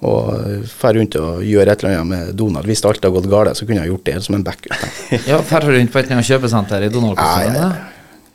[0.00, 2.64] og drar rundt og gjøre et eller annet med Donald.
[2.70, 4.72] Hvis alt har gått galt, så kunne jeg gjort det som en backup.
[5.30, 7.56] Ja, Drar rundt på et eller annet kjøpesenter i Donald-kostyme.
[7.60, 7.70] ja,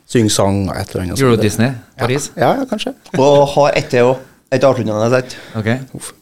[0.06, 1.22] Syng sang og et eller annet.
[1.24, 2.30] Euro Disney, Paris.
[2.38, 2.92] Ja, ja, kanskje.
[3.18, 4.20] Og har ett til òg.
[4.54, 5.32] Et avsluttende sett.
[5.58, 5.80] Okay.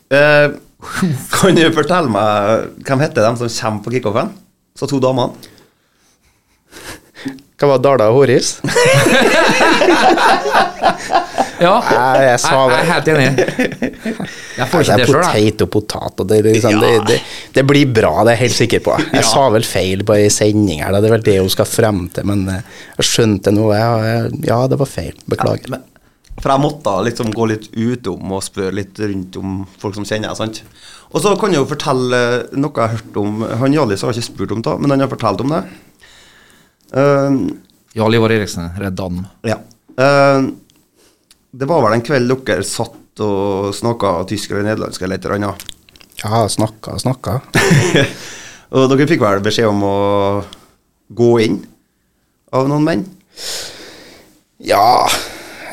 [0.08, 0.54] Uh,
[1.34, 4.32] kan du fortelle meg hvem heter de som kommer på kickoffen?
[4.74, 5.36] Så to damene.
[7.60, 8.56] Hva var Dala og Håris?
[11.64, 12.74] Ja, Jeg, jeg sa det.
[12.74, 13.28] jeg er helt enig.
[14.58, 15.52] Jeg får Det ikke det sjøl, jeg.
[15.54, 16.80] potet og potet, og det, liksom, ja.
[16.82, 17.18] det, det,
[17.56, 18.96] det blir bra, det er jeg helt sikker på.
[19.14, 21.00] Jeg sa vel feil på ei sending her, da.
[21.00, 22.60] det er vel det hun skal frem til, men eh,
[22.98, 25.14] jeg skjønte jeg, ja, det var feil.
[25.30, 25.78] Beklager.
[26.42, 30.34] For jeg måtte liksom gå litt utom og spørre litt rundt om folk som kjenner
[30.36, 30.64] sant?
[31.14, 32.20] Og så kan jeg jo fortelle
[32.58, 35.12] noe jeg har hørt om Han Hjallis har ikke spurt om det, men han har
[35.12, 35.62] fortalt om det.
[36.92, 37.30] Eh,
[37.94, 39.22] Jarl Ivar Eriksen, Redd Dam.
[39.46, 39.56] ja.
[39.94, 40.50] Uh,
[41.54, 45.36] det var vel en kveld dere satt og snakka tysk eller nederlandsk eller et eller
[45.38, 45.60] annet.
[46.18, 47.36] Ja, snakka, snakka.
[48.74, 49.94] og dere fikk vel beskjed om å
[51.14, 51.60] gå inn
[52.50, 53.04] av noen menn?
[54.58, 55.06] Ja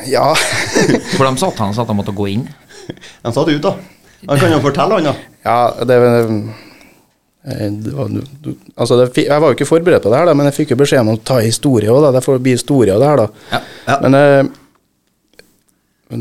[0.06, 0.28] Ja.
[1.16, 2.46] For de satt han sa at de måtte gå inn.
[2.86, 3.74] De satt det ut, da.
[4.30, 5.14] Han kan jo fortelle, han, da.
[5.42, 6.71] ja det, det
[7.42, 8.10] var,
[8.76, 10.80] altså det, jeg var jo ikke forberedt på det her, da, men jeg fikk jo
[10.84, 12.06] beskjed om å ta historie òg.
[12.14, 13.48] Det får bli historie av det her, da.
[13.50, 13.60] Ja.
[13.88, 13.96] Ja.
[14.04, 14.42] Men eh,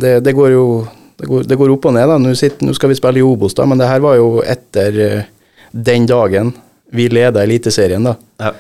[0.02, 0.66] det, det går jo
[1.22, 2.08] det går, det går opp og ned.
[2.10, 2.18] da.
[2.18, 5.00] Nå, sitter, nå skal vi spille i Obos, da, men det her var jo etter
[5.06, 5.30] eh,
[5.72, 6.50] den dagen
[6.92, 8.04] vi leda Eliteserien.
[8.10, 8.16] da.
[8.42, 8.52] Ja.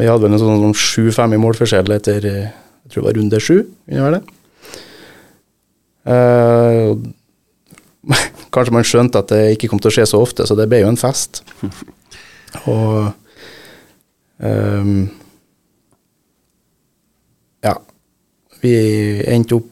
[0.00, 2.48] Vi hadde vel en sånn sånn 7-5 i målforskjell etter eh,
[2.86, 3.50] jeg tror det var runde 7.
[3.90, 4.24] Kunne være det?
[6.10, 6.96] Eh, og
[8.54, 10.82] kanskje man skjønte at det ikke kom til å skje så ofte, så det ble
[10.82, 11.42] jo en fest.
[12.70, 13.12] Og
[14.42, 14.94] um,
[17.64, 17.76] Ja.
[18.60, 18.74] Vi
[19.30, 19.68] endte opp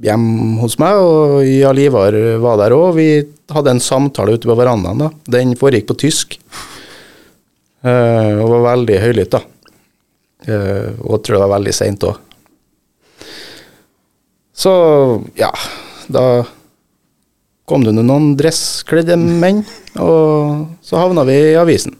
[0.00, 2.94] hjemme hos meg, og Jarl Ivar var der òg.
[2.96, 3.08] Vi
[3.52, 5.02] hadde en samtale ute på verandaen.
[5.02, 5.10] da.
[5.38, 6.38] Den foregikk på tysk.
[7.84, 9.42] uh, og var veldig høylytt, da.
[10.48, 12.20] Uh, og jeg tror det var veldig seint òg.
[14.60, 14.72] Så
[15.40, 15.50] ja,
[16.12, 16.24] da
[17.70, 19.62] kom det noen dresskledde menn,
[20.02, 21.94] og så havna vi i avisen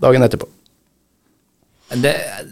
[0.00, 0.48] dagen etterpå.
[1.94, 2.44] Det er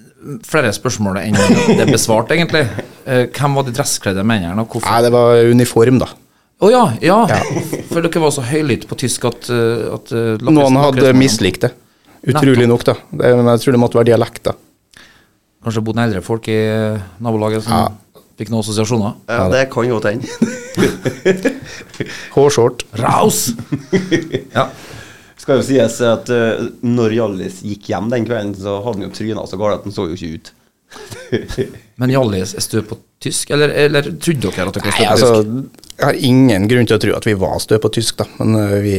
[0.46, 2.64] flere spørsmål enn det er besvart, egentlig.
[3.04, 4.88] Eh, Hvem var de dresskledde mennene, og hvorfor?
[4.88, 6.10] Nei, det var uniform, da.
[6.62, 7.16] Å ja, ja,
[7.90, 11.72] For dere var så høylytte på tysk at, eh, at eh, Noen hadde mislikt det.
[12.30, 12.94] Utrolig nok, da.
[13.10, 14.54] Det, jeg tror det måtte være dialekt, da.
[15.62, 16.60] Kanskje bodde eldre folk i
[17.22, 17.98] nabolaget som
[18.42, 19.18] fikk noen assosiasjoner?
[19.30, 20.28] Ja, det kan godt hende.
[22.34, 22.84] Hårshort.
[22.98, 23.52] Raus!
[24.56, 24.66] ja.
[25.42, 29.14] Skal jo sies at uh, når Hjallis gikk hjem den kvelden, så hadde han jo
[29.16, 30.52] tryna så galt at han så jo ikke ut.
[32.02, 35.08] Men Hjallis stø på tysk, eller, eller trodde dere at dere var stø på tysk?
[35.10, 38.28] altså, jeg har ingen grunn til å tro at vi var stø på tysk, da.
[38.40, 38.98] Men uh, vi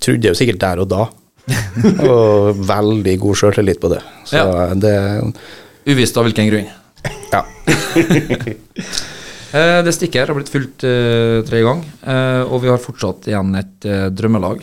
[0.00, 1.08] trodde jo sikkert der og da.
[2.06, 4.04] og veldig god sjøltillit på det.
[4.28, 4.68] Så Ja.
[4.78, 4.94] det
[5.90, 6.68] Uvisst av hvilken grunn.
[7.32, 7.44] Ja.
[9.50, 13.26] Eh, det stikket her har blitt fulgt uh, tre ganger, uh, og vi har fortsatt
[13.26, 14.62] igjen et uh, drømmelag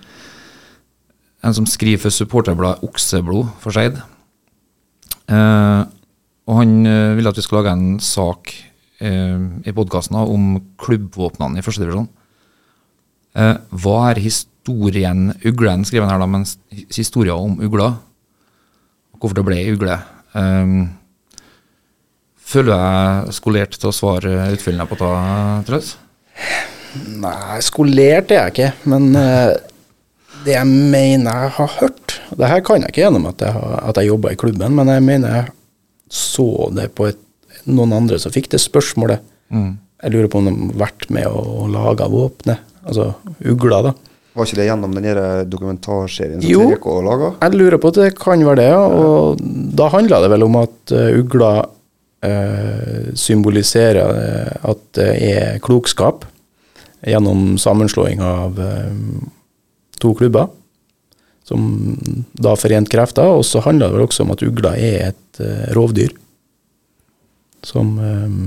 [1.39, 4.01] en som skriver for supporterbladet Okseblod for Skeid.
[5.31, 8.51] Og han ville vil at vi skal lage en sak
[8.99, 12.09] i podkasten om klubbvåpnene i førstedivisjon.
[13.31, 13.63] divisjon.
[13.71, 16.45] hva er historien Uglen skriver han her da, men
[16.93, 17.89] historien om ugla?
[19.20, 19.97] Hvorfor det ble ugle?
[20.36, 20.89] Um,
[22.43, 25.11] føler deg skolert til å svare utfyllende på det,
[25.70, 25.93] Trøs?
[27.24, 29.53] Nei, skolert er jeg ikke, men uh,
[30.45, 33.80] det jeg mener jeg har hørt Det her kan jeg ikke gjennom at jeg, har-
[33.89, 35.51] at jeg jobba i klubben, men jeg mener jeg
[36.14, 36.45] så
[36.76, 37.20] det på et,
[37.66, 39.22] noen andre som fikk det spørsmålet.
[39.53, 43.14] Jeg lurer på om de har vært med og laga våpenet, altså
[43.49, 43.93] ugla, da.
[44.34, 45.07] Var ikke det gjennom den
[45.51, 46.63] dokumentarserien som Jo.
[46.71, 47.27] TRK laga?
[47.43, 48.81] Jeg lurer på at det kan være det, ja.
[48.81, 49.43] Og
[49.77, 51.51] da handla det vel om at eh, ugla
[52.25, 56.25] eh, symboliserer eh, at det er klokskap
[57.05, 58.89] gjennom sammenslåing av eh,
[60.01, 60.49] to klubber,
[61.45, 61.93] som
[62.34, 63.29] da forent krefter.
[63.38, 66.15] Og så handler det vel også om at ugla er et eh, rovdyr
[67.63, 68.39] som eh,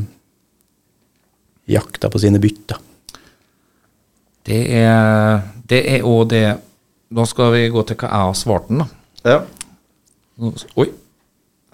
[1.78, 2.82] jakter på sine bytter.
[4.46, 6.44] Det er det er òg det
[7.14, 8.86] Da skal vi gå til hva jeg har svart den, da.
[9.24, 9.36] Ja.
[10.42, 10.88] Nå- Oi.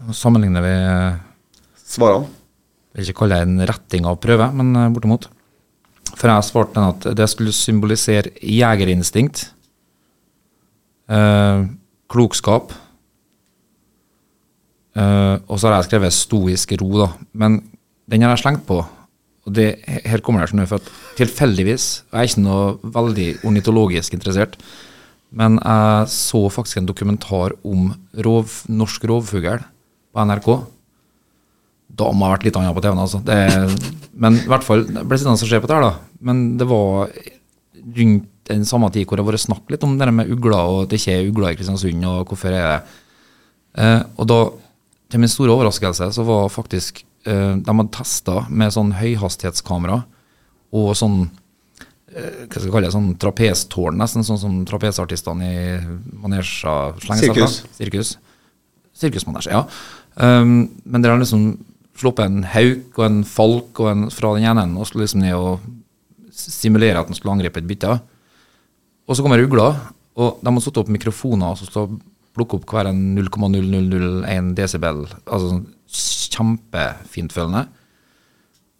[0.06, 0.74] Nå sammenligner vi
[1.92, 2.26] Svarene.
[2.92, 5.26] Jeg vil ikke kalle det en retting av prøve, men eh, bortimot.
[6.12, 9.46] For jeg har svart den at det skulle symbolisere jegerinstinkt,
[11.08, 11.64] eh,
[12.12, 12.72] klokskap,
[14.96, 17.08] eh, og så har jeg skrevet stoisk ro, da.
[17.32, 17.58] Men
[18.10, 18.82] den har jeg slengt på.
[19.42, 19.68] Og det,
[20.06, 24.54] her kommer det sånn for at tilfeldigvis, jeg er ikke noe veldig ornitologisk interessert,
[25.32, 27.90] men jeg så faktisk en dokumentar om
[28.26, 29.64] rov, norsk rovfugl
[30.12, 30.48] på NRK.
[31.92, 33.22] Da må jeg ha vært litt annet på TV-en, altså.
[33.24, 33.38] Det,
[34.12, 36.20] men i hvert fall, det ble sittende og se på det her, da.
[36.28, 37.10] Men det var
[37.82, 40.82] rundt den samme tid hvor det har vært snakk litt om det med ugler, og
[40.84, 42.76] at det ikke er ugler i Kristiansund, og hvorfor er det
[43.80, 44.38] eh, Og da,
[45.10, 50.02] til min store overraskelse, så var faktisk eh, De hadde testa med sånn høyhastighetskamera
[50.72, 51.18] og sånn
[52.12, 55.64] eh, hva skal jeg kalle det, sånn trapestårn, nesten sånn som trapesartistene i
[56.22, 56.94] manesja.
[57.02, 57.62] Sirkus.
[57.76, 58.14] Sirkus.
[58.96, 59.66] Sirkusmanesje, ja.
[60.14, 61.54] Um, men der har liksom
[61.96, 65.22] sluppet en hauk og en falk og en fra den ene enden og skulle liksom
[65.24, 65.62] ned og
[66.32, 67.98] simulere at den skulle angripe et bytte.
[69.08, 69.68] Og så kommer ugla,
[70.16, 71.88] og de har satt opp mikrofoner som skal
[72.32, 75.04] plukke opp hver en 0,0001 desibel.
[75.26, 75.64] Altså sånn
[76.32, 77.66] kjempefintfølende.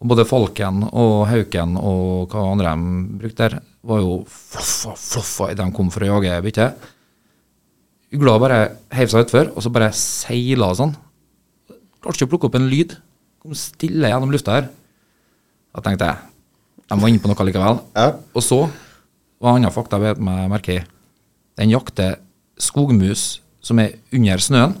[0.03, 5.49] Og både falken og hauken og hva andre de brukte der, var jo floffa, floffa
[5.51, 6.89] idet de kom for å jage byttet.
[8.13, 8.59] Ugla bare
[8.93, 10.93] heiv seg utfor, og så bare seila sånn.
[12.03, 12.97] Klarte ikke å plukke opp en lyd.
[13.41, 14.69] Kom stille gjennom lufta her.
[15.73, 16.29] Da tenkte jeg
[16.83, 17.79] de var inne på noe likevel.
[17.95, 18.09] Ja.
[18.35, 18.59] Og så
[19.41, 20.81] var andre fakta jeg bet meg merke i.
[21.57, 22.19] Den jakter
[22.61, 24.75] skogmus som er under snøen,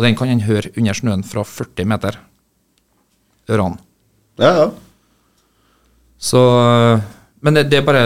[0.00, 2.16] og den kan en høre under snøen fra 40 meter.
[3.50, 3.76] Ørene.
[4.40, 4.68] Ja, ja.
[6.20, 6.40] Så
[7.44, 8.02] Men det, det er bare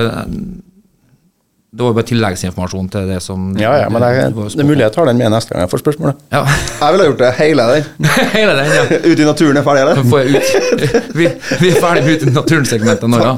[1.75, 4.95] Det var bare tilleggsinformasjon til det som Ja, ja, men det det er mulig jeg
[4.95, 6.25] tar den med neste gang jeg får spørsmålet.
[6.33, 6.43] Ja.
[6.81, 7.85] Jeg ville gjort det hele den.
[8.39, 8.85] Hele den, ja.
[9.11, 10.03] Ute i naturen er ferdig, eller?
[10.11, 10.45] får jeg ut.
[11.19, 11.29] Vi,
[11.61, 13.37] vi er ferdig med ut i naturen-segmentet nå, ja.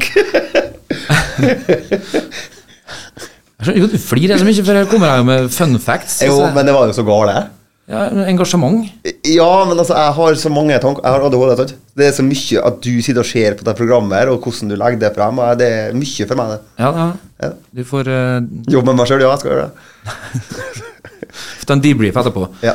[3.57, 6.21] Jeg skjønner at du flirer så mye, for jeg kommer her med fun facts.
[6.29, 7.39] Jo, men det var jo så gale.
[7.87, 8.89] Ja, engasjement.
[9.31, 11.75] Ja, men altså, jeg har så mange tanker Jeg har ADHD, sant?
[11.95, 14.73] Det er så mye at du sitter og ser på det programmet her, og hvordan
[14.73, 15.39] du legger det frem.
[15.39, 16.61] og Det er mye for meg, det.
[16.83, 17.07] Ja, ja.
[17.45, 17.53] Ja.
[17.79, 20.85] Du får uh, Jobbe med meg sjøl, ja, jeg skal gjøre det.
[21.67, 22.47] ta en debrief etterpå.
[22.65, 22.75] Ja.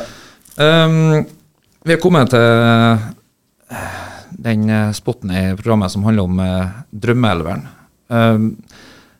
[0.56, 1.24] Um,
[1.82, 3.96] vi har kommet til eh,
[4.44, 7.64] den eh, spotten i programmet som handler om uh, drømmeelveren.
[8.12, 8.52] Um,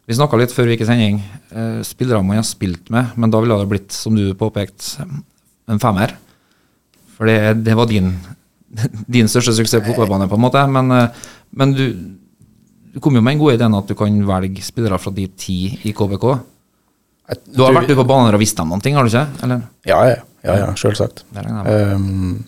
[0.06, 1.18] vi snakka litt før vi gikk i sending.
[1.50, 5.08] Uh, spillere man har spilt med, men da ville det blitt, som du påpekte,
[5.70, 6.14] en femmer.
[7.16, 8.14] For det, det var din,
[9.18, 10.64] din største suksess på fotballbanen, på en måte.
[10.70, 11.26] Men, eh,
[11.58, 11.84] men du,
[12.94, 15.58] du kom jo med en god idé at du kan velge spillere fra de ti
[15.88, 16.26] i KBK.
[17.54, 19.44] Du har vært ute på banen og visst dem noen ting, har du ikke?
[19.46, 19.62] Eller?
[19.88, 21.22] Ja, ja, ja, ja selvsagt.
[21.32, 22.42] Um,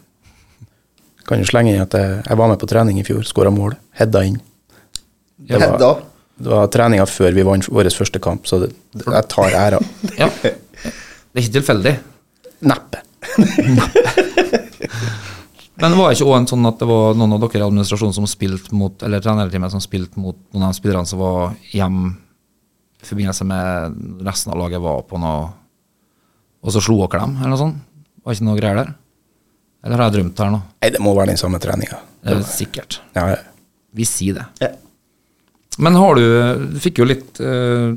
[1.24, 3.78] kan jo slenge inn at jeg, jeg var med på trening i fjor, skåra mål,
[3.96, 4.36] heada inn.
[5.44, 5.90] Det var, Hedda.
[6.42, 9.80] det var treninga før vi vant vår første kamp, så det, jeg tar æra.
[10.20, 10.28] Ja.
[10.42, 11.94] Det er ikke tilfeldig.
[12.68, 13.03] Neppe.
[15.74, 18.26] Men det var ikke en sånn at det var noen av dere i administrasjonen som
[18.30, 22.14] spilte mot, eller trenerteamet som spilte mot noen av de spillerne som var hjemme
[23.02, 25.50] i forbindelse med resten av laget var på noe
[26.64, 27.82] Og så slo dere dem, eller noe sånt?
[28.24, 28.94] Var ikke noe greier der?
[29.84, 30.60] Eller har jeg drømt her nå?
[30.80, 31.98] Nei, det må være den samme treninga.
[32.24, 33.02] Er sikkert.
[33.12, 33.42] Ja, ja.
[33.92, 34.46] Vi sier det.
[34.64, 34.70] Ja.
[35.84, 36.24] Men har du
[36.72, 37.92] Du fikk jo litt eh,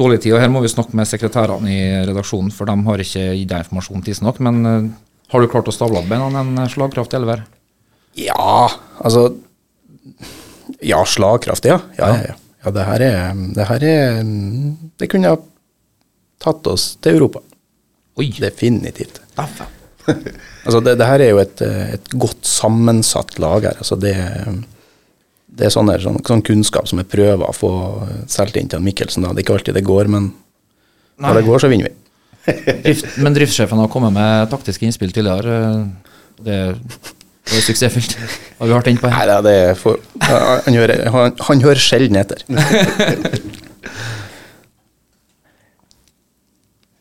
[0.00, 3.24] dårlig tid, og her må vi snakke med sekretærene i redaksjonen, for de har ikke
[3.36, 4.40] gitt deg informasjon tidsnok.
[4.46, 4.90] Men eh,
[5.30, 7.44] har du klart å stable opp beina en slagkraftig elver?
[8.18, 8.66] Ja,
[8.98, 9.28] altså
[10.82, 11.78] Ja, slagkraftig, ja.
[11.98, 12.36] Ja, ja, ja.
[12.64, 14.20] ja det her er Det her er
[14.98, 15.38] Det kunne ha
[16.40, 17.44] tatt oss til Europa.
[18.18, 18.32] Oi!
[18.40, 19.22] Definitivt.
[20.10, 23.76] Altså det, det her er jo et, et godt sammensatt lag her.
[23.80, 24.12] Altså det,
[25.50, 27.70] det er sånne, sånn, sånn kunnskap som jeg prøver å få
[28.30, 29.24] solgt inn til Mikkelsen.
[29.26, 29.32] Da.
[29.34, 30.30] Det er ikke alltid det går, men
[31.20, 31.96] når det går, så vinner vi.
[32.86, 35.58] Drift, men driftssjefen har kommet med taktiske innspill tidligere.
[36.40, 38.14] Det, det er suksessfullt.
[38.60, 42.20] Har vi hørt inne på Nei, det er for, han, hører, han, han hører sjelden
[42.22, 42.46] etter.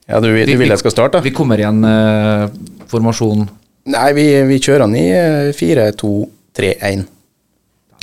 [0.09, 1.21] Ja, du, du vil jeg skal starte?
[1.21, 2.49] Vi kommer i en uh,
[2.89, 3.45] formasjon
[3.89, 7.05] Nei, vi, vi kjører den i eh, 4-2-3-1.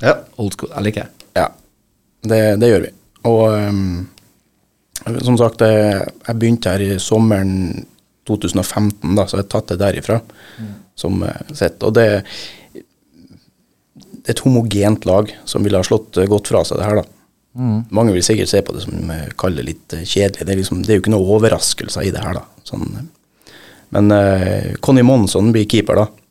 [0.03, 0.19] Ja.
[0.37, 0.73] old school.
[0.75, 1.27] Jeg liker det.
[1.39, 1.49] Ja,
[2.29, 2.93] det, det gjør vi.
[3.27, 4.09] Og um,
[5.25, 7.87] som sagt, jeg, jeg begynte her i sommeren
[8.27, 10.21] 2015, da, så jeg har tatt det derifra
[10.99, 11.83] som eh, sett.
[11.87, 12.83] Og det, er
[14.27, 17.07] et homogent lag som ville ha slått eh, godt fra seg det her, da.
[17.57, 20.45] Mange vil sikkert se på det som eh, kaller det litt eh, kjedelig.
[20.45, 22.45] Det er, liksom, det er jo ikke noen overraskelser i det her, da.
[22.67, 23.55] Sånn, eh.
[23.95, 26.26] men uh, Conny Monsson blir keeper, da.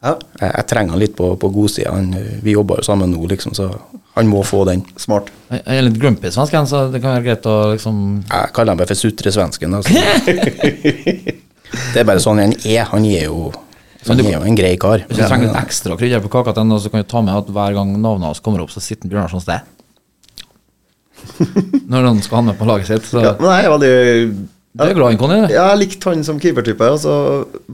[0.00, 0.14] Ja.
[0.40, 1.92] Jeg, jeg trenger han litt på, på godsida.
[1.98, 3.68] Eh, Vi jobber jo sammen nå, liksom, så
[4.16, 4.82] han må få den.
[5.00, 5.28] Smart.
[5.52, 7.96] Jeg er litt grumpy svensk, så det kan være greit å liksom
[8.26, 9.76] Jeg kaller han bare for sutresvensken.
[9.78, 9.94] Altså.
[11.94, 12.86] det er bare sånn han er.
[12.90, 13.50] Han er jo,
[14.08, 15.04] han er jo en grei kar.
[15.06, 17.52] Hvis du trenger litt ekstra krydder på kaka til så kan du ta med at
[17.54, 19.60] hver gang navnet hans kommer opp, så sitter Bjørnar sånn sted.
[21.92, 23.06] Når han skal ha med på laget sitt.
[23.12, 23.94] Så Ja, nei, det veldig
[24.72, 25.40] du er glad i Conny?
[25.50, 26.86] Jeg likte han som keepertype.
[26.86, 27.14] Altså,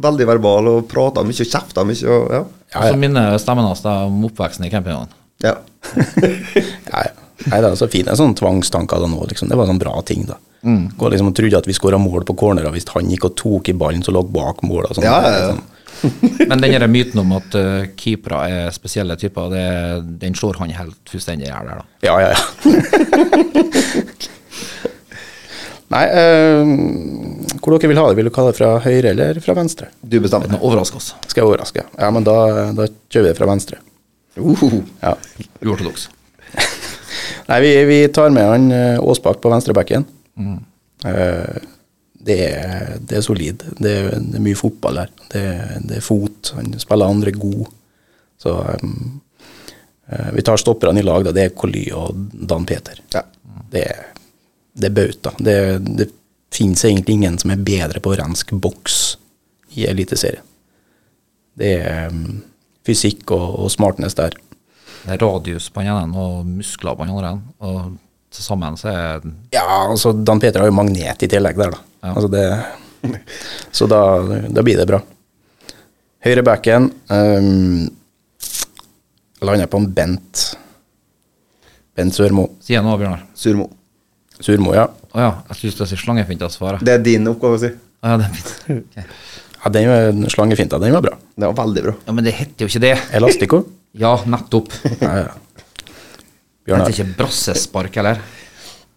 [0.01, 2.01] veldig verbal og prata mye og kjefta mye.
[2.09, 2.43] Og, ja.
[2.73, 5.13] Ja, Så minner stemmen hans deg om oppveksten i campingvogn.
[5.45, 5.59] Ja.
[5.93, 7.13] Ja, ja.
[7.47, 9.51] Nei, det er så fine sånne tvangstanker da nå, liksom.
[9.53, 10.39] Det var sånn bra ting, da.
[10.97, 13.69] Gå liksom og trodde at vi skåra mål på cornerer hvis han gikk og tok
[13.71, 14.89] i ballen som lå bak mål.
[14.97, 15.07] Sånn.
[15.07, 15.51] Ja, ja, ja.
[15.53, 15.65] Sånn.
[16.51, 19.67] Men den myten om at uh, keepere er spesielle typer, det,
[20.21, 21.87] den slår han helt fullstendig i hjel der, da.
[22.05, 22.41] Ja, ja, ja.
[25.95, 26.71] Nei, eh,
[27.63, 28.17] hvor dere vil ha det?
[28.19, 29.87] Vil du ha det fra høyre eller fra venstre?
[30.03, 30.51] Du bestemmer.
[30.51, 31.13] Den overrasker oss.
[31.31, 31.85] Skal jeg overraske?
[31.99, 32.35] Ja, men da,
[32.75, 33.79] da kjører vi det fra venstre.
[34.37, 35.15] Uh, Ja.
[35.65, 36.09] Uortodoks.
[37.49, 40.05] Nei, vi, vi tar med han eh, Aasbakk på venstrebacken.
[41.07, 41.61] Eh,
[42.27, 43.63] det, er, det er solid.
[43.79, 45.13] Det er, det er mye fotball her.
[45.31, 45.45] Det,
[45.87, 46.51] det er fot.
[46.59, 47.69] Han spiller andre god.
[48.43, 49.21] Så um,
[50.11, 51.33] eh, vi tar stopperne i lag, da.
[51.37, 52.19] Det er Coly og
[52.51, 52.99] Dan Peter.
[53.15, 53.23] ja.
[53.71, 54.13] Det, er-
[54.77, 55.33] det er bauta.
[55.39, 55.57] Det,
[55.99, 56.09] det
[56.55, 59.17] finnes egentlig ingen som er bedre på å renske boks
[59.77, 60.45] i Eliteserien.
[61.57, 62.43] Det er um,
[62.87, 64.37] fysikk og, og smartness der.
[65.07, 67.33] Det er radius på den ene og muskler på den andre.
[67.65, 67.95] Og
[68.35, 71.81] til sammen så er Ja, altså Dan Peter har jo magnet i tillegg der, da.
[72.05, 72.13] Ja.
[72.13, 72.45] Altså det,
[73.81, 74.03] så da,
[74.53, 75.01] da blir det bra.
[76.27, 77.87] Høyre backen um,
[79.47, 80.45] lander på en Bent.
[81.97, 82.51] Bent Sørmo.
[82.61, 83.25] Si noe, Bjørnar.
[83.39, 83.71] Surmo.
[84.45, 84.85] Surmo, ja.
[85.17, 86.83] Å ja, jeg syns det er slangefint å svarer.
[86.85, 87.71] Det er din oppgave å si.
[87.73, 88.53] Å ja, det er mitt.
[88.87, 89.05] Okay.
[89.65, 91.17] ja den var slangefinta, den var bra.
[91.35, 91.95] Det var veldig bra.
[92.07, 92.95] Ja, men det heter jo ikke det.
[93.17, 93.65] Elastico.
[93.97, 94.67] Ja, nettopp.
[95.01, 95.29] Ja, ja.
[96.67, 98.19] Det heter ikke brassespark eller?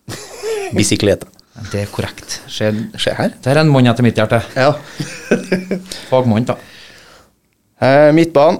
[0.75, 1.29] Bicycleta.
[1.71, 2.41] Det er korrekt.
[2.51, 2.67] Se,
[2.99, 3.31] Se her.
[3.39, 4.41] det er en mann etter mitt hjerte.
[4.59, 4.73] Ja.
[6.09, 6.57] Fagmann, da.
[7.79, 8.59] Eh, midtbanen.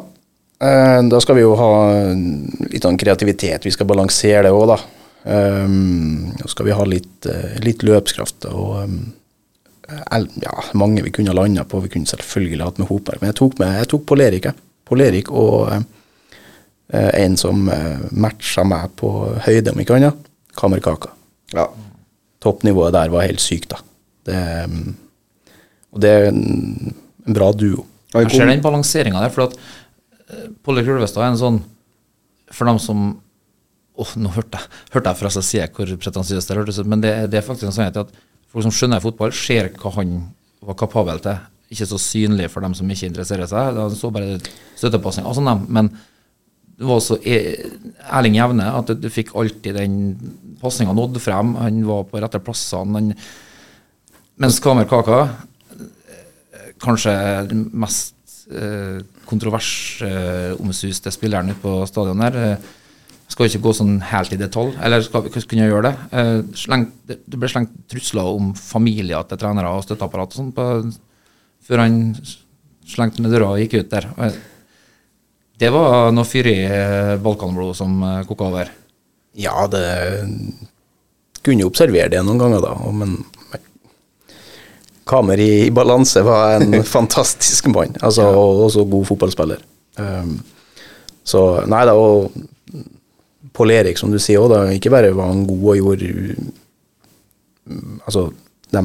[0.64, 1.70] Eh, da skal vi jo ha
[2.72, 3.68] litt sånn kreativitet.
[3.68, 4.80] Vi skal balansere det òg, da.
[5.24, 9.00] Um, så skal vi ha litt, eh, litt løpskraft og um,
[10.40, 11.82] ja, mange vi kunne ha landa på.
[11.84, 14.48] Vi kunne selvfølgelig hatt med Hopberg, men jeg tok, med, jeg tok Polerik.
[14.48, 14.66] jeg.
[14.88, 19.12] Polerik og eh, en som uh, matcha meg på
[19.46, 20.30] høyde, om ikke annet.
[20.58, 21.12] Kamerkaka.
[21.54, 21.68] Ja.
[22.42, 23.82] Toppnivået der var helt sykt, da.
[24.30, 24.40] Det,
[24.70, 24.96] um,
[25.90, 26.94] og det er en,
[27.26, 27.86] en bra duo.
[28.14, 29.58] Jeg ser den balanseringa der, for at
[30.66, 31.58] Polly Kulvestad er en sånn
[32.54, 33.10] For dem som
[34.00, 37.04] Åh, nå hørte jeg, hørte jeg fra seg side hvor pretensiøst det hørtes ut, men
[37.04, 38.14] det, det er faktisk en sannhet at
[38.50, 40.14] folk som skjønner fotball, ser hva han
[40.66, 41.42] var kapabel til.
[41.70, 43.78] Ikke så synlig for dem som ikke interesserer seg.
[43.78, 44.40] Han så bare
[44.80, 45.92] støttepasning Altså, men
[46.80, 47.68] det var også e-
[48.08, 50.00] Erling Jevne, at du fikk alltid den
[50.62, 51.54] pasninga nådd frem.
[51.60, 52.96] Han var på rette plassene.
[52.96, 53.14] Han,
[54.40, 55.20] mens Kamer Kaka
[56.80, 57.14] kanskje
[57.52, 58.16] den mest
[58.56, 62.38] eh, kontroversomsuste spilleren ute på stadion her.
[62.40, 62.70] Eh,
[63.30, 65.96] skal ikke gå sånn helt i detalj, eller skal vi kunne gjøre det?
[66.18, 70.94] Eh, slengt, det, ble slengt trusler om familier til trenere og støtteapparat og sånn på-
[71.70, 72.00] før han
[72.90, 74.08] slengte ned døra og gikk ut der.
[75.60, 78.72] Det var noe fyrig eh, balkanblod som eh, koka over.
[79.38, 79.86] Ja, det
[81.46, 82.74] kunne jo observere det noen ganger, da.
[82.92, 83.20] Men
[85.10, 89.62] Kamer i, i balanse var en fantastisk mann, altså, og også god fotballspiller.
[90.00, 90.36] Um,
[91.26, 92.32] så nei da, og
[93.56, 94.62] Pål Erik, som du sier òg, da.
[94.76, 96.10] Ikke bare var han god og gjorde
[97.66, 98.30] mm, altså,
[98.70, 98.84] de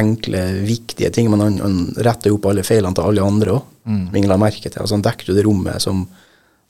[0.00, 3.70] enkle, viktige ting, men han, han retta jo opp alle feilene til alle andre òg.
[3.84, 4.04] Mm.
[4.14, 4.80] Ingen la merke til.
[4.80, 6.04] Altså, han dekket jo det rommet som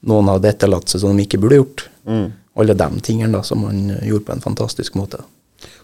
[0.09, 1.87] noen hadde etterlatt seg som de ikke burde gjort.
[2.59, 5.23] Alle de tingene da, som han gjorde på en fantastisk måte.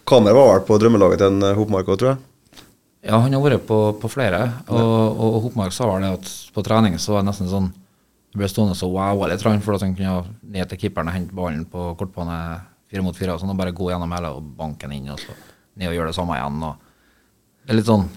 [0.09, 2.64] Kamera var vel på drømmelaget til en eh, Hopmark òg, tror jeg.
[3.09, 4.41] Ja, han har vært på, på flere,
[4.74, 7.68] og, og Hopmark sa vel det at på trening så var det nesten sånn
[8.37, 11.64] ble stående så wow litt, for at han kunne ned til keeperen og hente ballen
[11.68, 12.39] på kortbane
[12.89, 15.20] fire mot fire, og sånn, og bare gå gjennom hele og banke den inn, og
[15.20, 15.35] så
[15.79, 16.62] ned og gjøre det samme igjen.
[17.64, 18.09] Det er litt sånn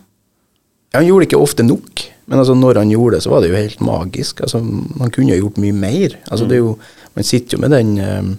[0.91, 3.43] Ja, han gjorde det ikke ofte nok, men altså, når han gjorde det, så var
[3.43, 4.41] det jo helt magisk.
[4.43, 6.17] Altså, man kunne jo gjort mye mer.
[6.27, 6.73] Altså, det er jo,
[7.15, 8.33] man sitter jo med den øh,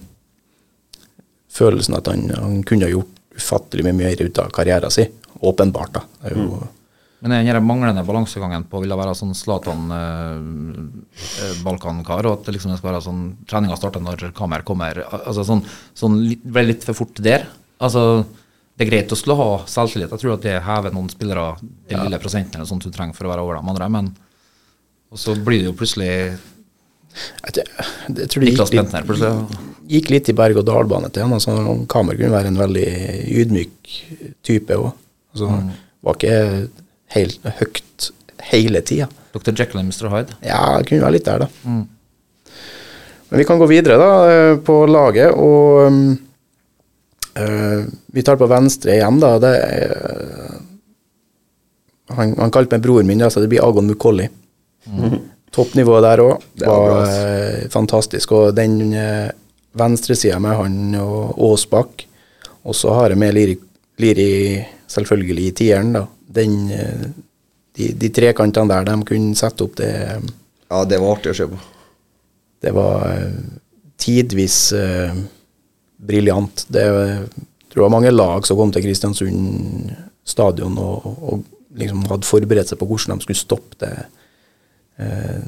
[1.53, 3.09] følelsen at han, han kunne ha gjort
[3.41, 5.12] ufattelig mye mer ut av karrieren sin.
[5.41, 6.05] Åpenbart, da.
[6.20, 6.61] Det er jo,
[7.23, 12.91] Men den manglende balansegangen på vil det være sånn Zlatan-balkankar, og at det liksom skal
[12.91, 15.07] være sånn treninga starter når kameraet kommer.
[15.23, 15.62] Altså sånn,
[15.95, 17.47] sånn litt, ble litt for fort der.
[17.83, 18.27] Altså,
[18.75, 20.11] det er greit å slå ha selvtillit.
[20.11, 23.25] Jeg tror at det hever noen spillere den lille prosenten eller sånt du trenger for
[23.29, 24.07] å være over dem andre, men
[25.12, 27.68] og så blir det jo plutselig jeg,
[28.16, 28.89] jeg tror det gikk litt,
[29.93, 31.37] gikk litt i berg-og-dal-bane til han.
[31.37, 31.53] Altså,
[31.93, 32.89] Kamer kunne være en veldig
[33.43, 33.77] ydmyk
[34.49, 34.89] type òg.
[35.35, 35.47] Altså,
[36.03, 36.66] Var ikke
[37.15, 38.11] helt høyt
[38.53, 39.09] hele tida.
[39.33, 39.55] Dr.
[39.57, 40.09] Jekyll og Mr.
[40.13, 40.37] Hyde.
[40.45, 41.49] Ja, det kunne være litt der, da.
[43.33, 45.89] Men vi kan gå videre da, eh, på laget, og
[47.41, 49.31] eh, vi tar på venstre igjen, da.
[49.41, 50.59] Det er,
[52.13, 54.29] han, han kalte meg broren min, da, så det blir Agon Mukolli.
[55.53, 58.33] Toppnivået der òg var bra, var eh, fantastisk.
[58.37, 59.29] Og den uh,
[59.77, 62.07] venstresida med han og Aasbakk,
[62.69, 63.57] og så har jeg med Liri,
[64.01, 64.33] Liri
[64.93, 66.07] selvfølgelig i tieren, da.
[66.32, 67.07] Den, eh,
[67.76, 69.93] de, de trekantene der, de kunne sette opp det
[70.72, 71.59] Ja, det var artig å se på.
[72.62, 73.40] det var eh,
[74.01, 75.16] tidvis eh,
[76.03, 76.64] briljant.
[76.72, 79.93] Det jeg tror det var mange lag som kom til Kristiansund
[80.28, 81.45] stadion og, og
[81.80, 83.93] liksom hadde forberedt seg på hvordan de skulle stoppe det,
[85.01, 85.45] eh,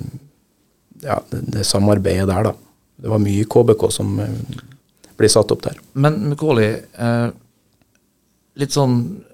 [1.05, 2.55] ja, det, det samarbeidet der, da.
[2.97, 4.63] Det var mye KBK som eh,
[5.19, 5.77] ble satt opp der.
[6.01, 7.27] Men Mukoli, eh,
[8.63, 9.34] litt sånn eh,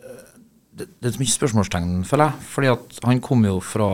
[0.81, 2.49] det, det er mye spørsmålstegn, føler jeg.
[2.55, 3.91] Fordi at han kom jo fra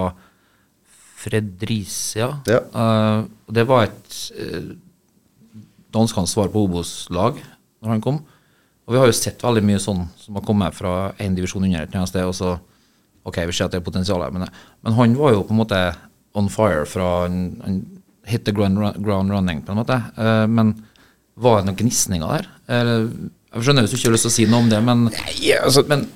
[1.17, 2.31] Fredricia.
[2.47, 2.63] Ja.
[2.71, 4.73] Uh, det var et uh,
[5.95, 7.41] danskenes svar på Obos-lag
[7.83, 8.23] når han kom.
[8.87, 11.83] Og vi har jo sett veldig mye sånn som har kommet fra én divisjon under
[11.83, 12.57] et annet sted, og så
[13.27, 14.47] Ok, vi ser at det er potensial her, men,
[14.87, 15.79] men han var jo på en måte
[16.39, 17.81] on fire fra han, han
[18.31, 19.97] hit the ground, ground running, på en måte.
[20.15, 20.71] Uh, men
[21.35, 22.47] var det noen gnisninger der?
[22.71, 23.09] Eller,
[23.51, 25.09] jeg skjønner hvis du ikke har lyst til å si noe om det, men,
[25.59, 26.07] altså, men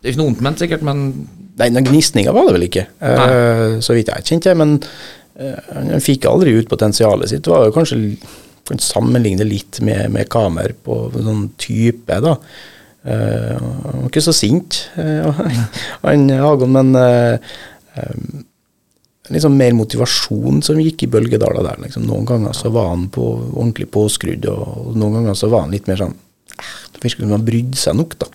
[0.00, 1.08] Det er ikke noe vondt ment, sikkert, men
[1.56, 4.52] Nei, noen gnisninger var det vel ikke, uh, så vidt jeg kjente.
[4.60, 4.74] Men
[5.40, 7.46] eh, han fikk aldri ut potensialet sitt.
[7.46, 7.96] Det var jo kanskje
[8.66, 12.34] kan sammenligne litt med, med Kamer på sånn type, da.
[13.06, 14.82] Eh, han var ikke så sint,
[16.02, 17.54] han Hagon, men eh,
[19.30, 21.84] liksom mer motivasjon som gikk i bølgedaler der.
[21.86, 22.06] Liksom.
[22.08, 25.90] Noen ganger så var han på, ordentlig påskrudd, og noen ganger så var han litt
[25.90, 28.32] mer sånn eh, Det virker som han brydde seg nok, da.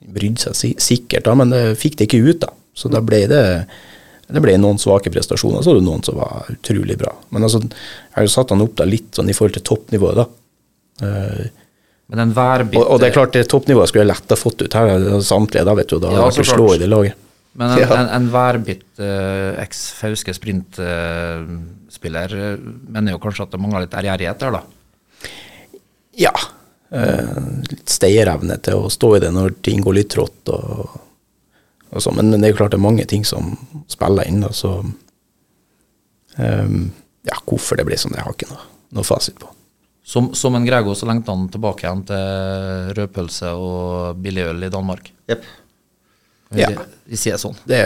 [0.00, 2.50] Brydde seg si sikkert, da, men det fikk det ikke ut, da.
[2.76, 3.44] Så da ble det
[4.26, 7.12] det ble noen svake prestasjoner, så var det noen som var utrolig bra.
[7.30, 10.18] Men altså, jeg har jo satt han opp da litt sånn i forhold til toppnivået,
[10.18, 10.26] da.
[10.98, 11.44] Uh,
[12.10, 14.62] Men en værbit og, og det er klart, det toppnivået skulle jeg lett ha fått
[14.64, 17.14] ut her, er samtlige, da vet du, da Ja, vært å slå i det laget.
[17.56, 17.88] Men en, Ja.
[18.00, 22.58] en, en værbitt uh, eks-Fauske sprintspiller uh,
[22.92, 24.62] mener jo kanskje at det mangler litt ærgjerrighet der, da.
[26.26, 26.34] Ja.
[26.96, 30.94] Eh, litt stayerevne til å stå i det når ting går litt trått og,
[31.90, 32.12] og så.
[32.14, 33.52] Men, men det er jo klart det er mange ting som
[33.90, 34.78] spiller inn, da, så
[36.38, 36.78] um,
[37.26, 38.64] Ja, hvorfor det blir sånn, det har ikke noe,
[38.96, 39.50] noe fasit på.
[40.06, 44.72] Som, som en Grego så lengta han tilbake igjen til rødpølse og billig øl i
[44.72, 45.10] Danmark.
[45.26, 45.48] Yep.
[46.54, 46.68] Vi, Ja.
[47.10, 47.56] vi sier sånn.
[47.66, 47.80] Det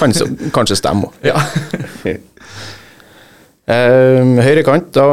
[0.00, 1.22] kan så, kanskje stemme òg.
[1.30, 1.38] Ja.
[3.66, 5.04] Eh, Høyrekant, da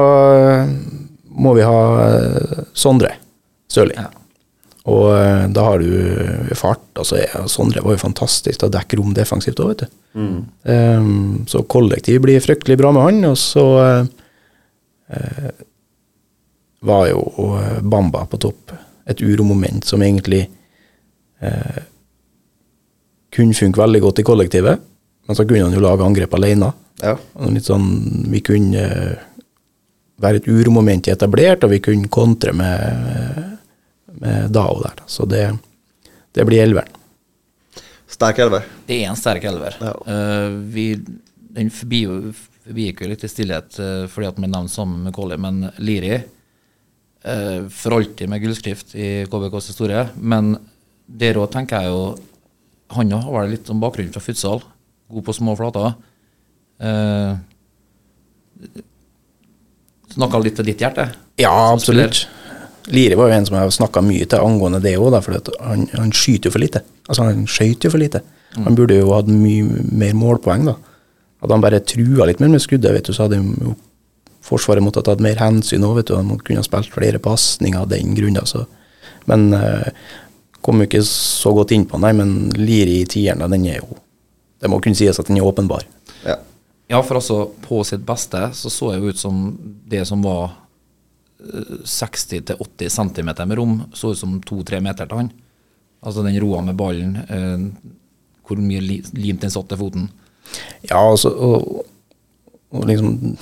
[1.33, 3.15] må vi ha eh, Sondre
[3.71, 3.95] Sørli.
[3.97, 4.09] Ja.
[4.91, 6.85] Og eh, da har du fart.
[6.99, 7.21] altså
[7.51, 9.99] Sondre var jo fantastisk til å dekke rom defensivt òg, vet du.
[10.69, 11.07] Eh,
[11.49, 13.21] så kollektiv blir fryktelig bra med han.
[13.31, 15.53] Og så eh,
[16.83, 17.23] var jo
[17.81, 18.75] Bamba på topp.
[19.07, 20.45] Et uromoment som egentlig
[21.43, 21.79] uh,
[23.35, 24.79] kunne funke veldig godt i kollektivet,
[25.27, 26.69] men så kunne han jo lage angrep alene.
[27.01, 27.17] Ja.
[27.51, 27.83] Litt sånn,
[28.31, 28.85] vi kunne
[30.21, 33.57] være et uromoment i etablert, og vi kunne kontre med,
[34.21, 35.03] med Dao der.
[35.09, 35.47] Så det,
[36.35, 36.99] det blir elveren.
[38.13, 38.65] Sterk elver.
[38.85, 39.77] Det er en sterk elver.
[39.81, 39.93] Ja.
[40.05, 40.91] Uh, vi,
[41.55, 42.03] den forbi,
[42.63, 46.13] forbigikk jo litt i stillhet uh, fordi at vi nevnte sammen med Collie, men Liri
[46.19, 50.05] uh, for alltid med gullskrift i KBKs historie.
[50.21, 50.53] Men
[51.07, 52.03] der òg tenker jeg jo
[52.93, 54.61] Han òg har vel litt om bakgrunnen fra futsal.
[55.09, 55.95] God på små flater.
[56.77, 57.33] Uh,
[60.13, 61.07] Snakka litt til ditt hjerte?
[61.41, 62.25] Ja, absolutt.
[62.93, 66.11] Liri var jo en som jeg snakka mye til angående det òg, for han, han
[66.13, 66.83] skyter jo for lite.
[67.07, 68.21] Altså Han skøyt jo for lite.
[68.57, 70.75] Han burde jo hatt mye mer målpoeng, da.
[71.43, 73.75] Hadde han bare trua litt mer med skuddet, vet du, så hadde jo
[74.43, 76.17] Forsvaret måttet ha tatt mer hensyn òg, vet du.
[76.17, 78.35] Han kunne ha spilt flere pasninger av den grunn.
[78.41, 78.65] Altså.
[79.31, 79.85] Men eh,
[80.59, 82.11] kom jo ikke så godt inn på, nei.
[82.17, 83.95] Men Liri i tieren, den er jo
[84.59, 85.87] Det må kunne sies at den er åpenbar.
[86.27, 86.35] Ja.
[86.87, 89.39] Ja, for altså, på sitt beste så så jeg jo ut som
[89.89, 90.51] det som var
[91.39, 95.31] eh, 60-80 cm med rom, så ut som 2-3 meter til han.
[96.03, 97.89] Altså den roa med ballen, eh,
[98.43, 100.09] hvor mye li limt den satt til foten.
[100.89, 101.85] Ja, altså, og,
[102.75, 103.37] og liksom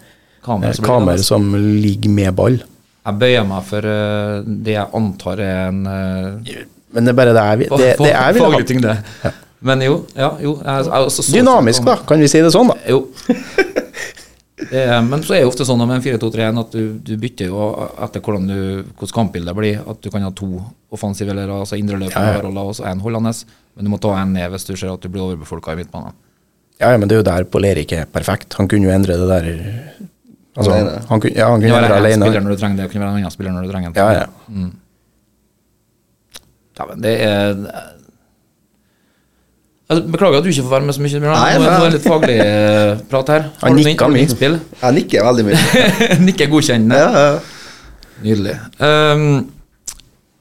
[0.47, 1.49] Kamer eh, som Kamer som
[1.83, 2.61] ligger med ball.
[3.09, 7.33] Jeg bøyer meg for uh, det jeg antar er en uh, Men det er bare
[7.33, 8.51] det jeg, det, det jeg vil ha.
[8.53, 8.83] Faglig
[9.25, 9.31] Ja.
[9.61, 10.53] Men jo, ja, jo.
[10.63, 12.77] Jeg, jeg, også så- Dynamisk, da, kan vi si det sånn, da.
[12.87, 13.09] Jo.
[14.69, 17.49] Det er, men så er det ofte sånn med en 4-2-3-1 at du, du bytter
[17.49, 17.69] jo
[18.05, 18.59] etter hvordan, du,
[18.99, 19.81] hvordan kampbildet blir.
[19.89, 20.51] At du kan ha to
[20.93, 23.33] offensive eller altså indreløpere Ja, og så en holdende.
[23.77, 26.17] Men du må ta en ned hvis du ser at du blir overbefolka i midtbanen.
[26.79, 28.55] Ja, ja, men det er jo der Pål Erik er perfekt.
[28.61, 29.49] Han kunne jo endre det der
[30.55, 30.99] altså, Alene.
[31.09, 32.27] han kunne, Ja, han kunne endre alene.
[32.29, 34.05] spiller når du trenger det, og kunne være en annen spiller når du trenger det.
[34.05, 34.27] Ja, ja.
[34.49, 34.73] Mm.
[36.79, 37.65] ja men det er
[39.89, 41.21] altså, Beklager at du ikke får være med så mye.
[41.21, 41.35] Bjørn.
[41.35, 43.47] Nei, Nå er det litt faglig eh, prat her.
[43.63, 44.25] Har du mye.
[44.25, 44.59] innspill?
[44.83, 45.63] Jeg nikker veldig mye.
[46.29, 46.99] Nikker godkjennende.
[46.99, 47.39] Ja, ja.
[48.25, 48.55] Nydelig.
[48.83, 49.27] Um,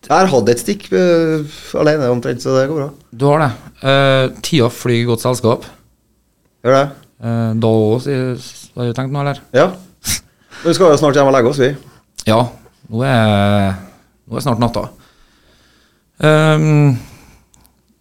[0.07, 2.87] Jeg har hatt et stikk uh, alene omtrent, så det går bra.
[3.11, 3.49] du har det.
[3.83, 5.67] Uh, tida flyr i godt selskap.
[6.65, 6.85] Gjør det?
[7.21, 9.41] Uh, da òg, har du tenkt noe, eller?
[9.53, 9.67] Ja.
[10.63, 11.69] Vi skal jo snart hjem og legge oss, vi.
[12.25, 12.39] Ja.
[12.89, 13.75] Nå er,
[14.25, 14.87] nå er snart natta.
[16.23, 16.95] Um,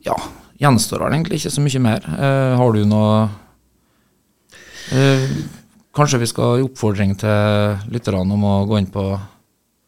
[0.07, 0.15] ja,
[0.61, 2.07] gjenstår vel egentlig ikke så mye mer.
[2.07, 3.13] Uh, har du noe
[4.93, 5.31] uh,
[5.97, 9.05] Kanskje vi skal gi oppfordring til lytterne om å gå inn på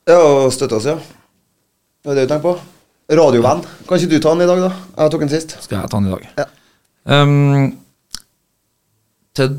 [0.09, 0.97] Ja, og støtte oss, ja.
[0.97, 2.55] Det er det du tenker på?
[3.19, 3.61] Radiovenn.
[3.89, 4.71] Kan ikke du ta den i dag, da?
[5.03, 5.53] Jeg tok den sist.
[5.65, 6.25] Skal jeg ta den i dag?
[6.41, 6.47] Ja.
[7.09, 7.69] Um,
[9.37, 9.53] til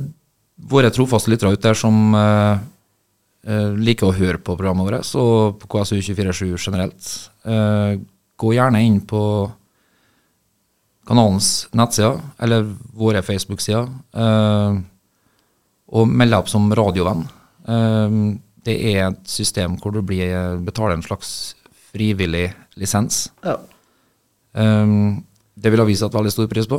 [0.70, 2.58] våre trofaste lyttere ute der som uh,
[3.78, 7.14] liker å høre på programmet vårt, og på KSU247 generelt,
[8.40, 9.22] gå gjerne inn på
[11.10, 14.80] kanalens nettsider, eller våre Facebook-sider, eh,
[15.90, 17.26] og melde opp som radiovenn.
[17.68, 18.20] Eh,
[18.68, 21.56] det er et system hvor du blir, betaler en slags
[21.90, 23.30] frivillig lisens.
[23.44, 23.58] Ja.
[24.54, 25.24] Um,
[25.58, 26.78] det vil avisa et veldig stor pris på.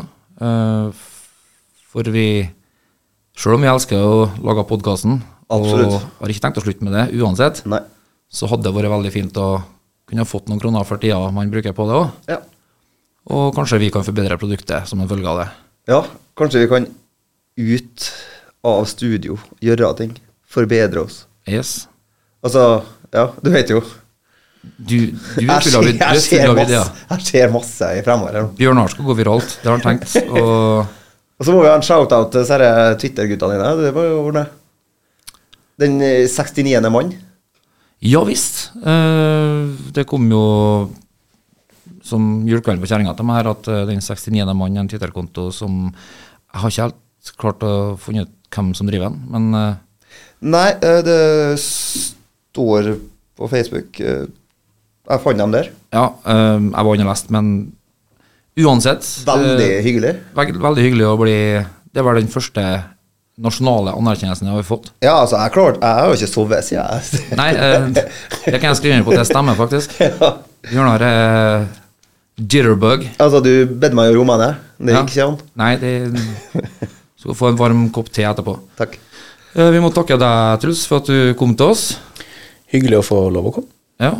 [1.91, 2.45] For vi,
[3.35, 5.19] selv om vi elsker å lage podkasten,
[5.51, 5.67] og
[6.21, 7.81] har ikke tenkt å slutte med det uansett, Nei.
[8.31, 9.49] så hadde det vært veldig fint å
[10.11, 12.13] kunne fått noen kroner for tida man bruker på det òg.
[12.31, 12.39] Ja.
[13.31, 15.49] Og kanskje vi kan forbedre produktet som en følge av det.
[15.95, 16.03] ja.
[16.41, 16.87] Kanskje vi kan
[17.61, 18.05] ut
[18.65, 20.13] av studio, gjøre ting,
[20.49, 21.27] forbedre oss.
[21.51, 21.73] Yes.
[22.41, 22.63] Altså,
[23.13, 23.83] ja, du vet jo.
[24.79, 26.81] Du, du Jeg ser, jeg er ser masse,
[27.11, 28.49] jeg ser masse i fremover.
[28.57, 30.17] Bjørnar skal gå viralt, det har han tenkt.
[30.41, 30.87] Og
[31.41, 32.71] Og så må vi ha en shout-out til disse
[33.03, 33.69] Twitter-guttene dine.
[33.85, 34.47] Det var jo ordne.
[35.81, 36.81] Den eh, 69.
[36.93, 37.13] mann.
[38.01, 38.71] Ja visst.
[38.81, 40.43] Eh, det kom jo
[42.11, 44.35] som julekveld for kjerringa til meg her at eh, den 69.
[44.51, 48.89] mann er en Twitter-konto som Jeg har ikke helt klart å finne ut hvem som
[48.91, 49.81] driver den, men eh,
[50.51, 51.21] Nei, eh, det
[51.63, 52.95] står
[53.39, 53.99] på Facebook.
[54.01, 55.69] Jeg fant dem der.
[55.95, 57.51] ja, jeg var underlest, men
[58.61, 60.15] uansett Veldig hyggelig.
[60.37, 61.37] veld, Veldig hyggelig å bli
[61.95, 62.65] Det var den første
[63.41, 64.91] nasjonale anerkjennelsen jeg har fått.
[65.01, 67.51] Ja, altså, jeg, klart, jeg har jo ikke sovet siden jeg Nei,
[67.97, 69.95] det kan jeg skrive inn på at det stemmer, faktisk.
[70.05, 70.33] ja.
[70.69, 71.65] Bjørnar er
[72.41, 73.05] jitterbug.
[73.21, 74.65] Altså, du bedde meg å roe meg ned.
[74.81, 75.39] Det gikk ikke an.
[75.61, 75.93] Nei, det
[77.21, 78.57] skal få en varm kopp te etterpå.
[78.81, 78.97] Takk.
[79.55, 81.85] Eh, Vi må takke deg, Truls, for at du kom til oss.
[82.71, 83.73] Hyggelig å få lov å komme.
[84.01, 84.15] Ja,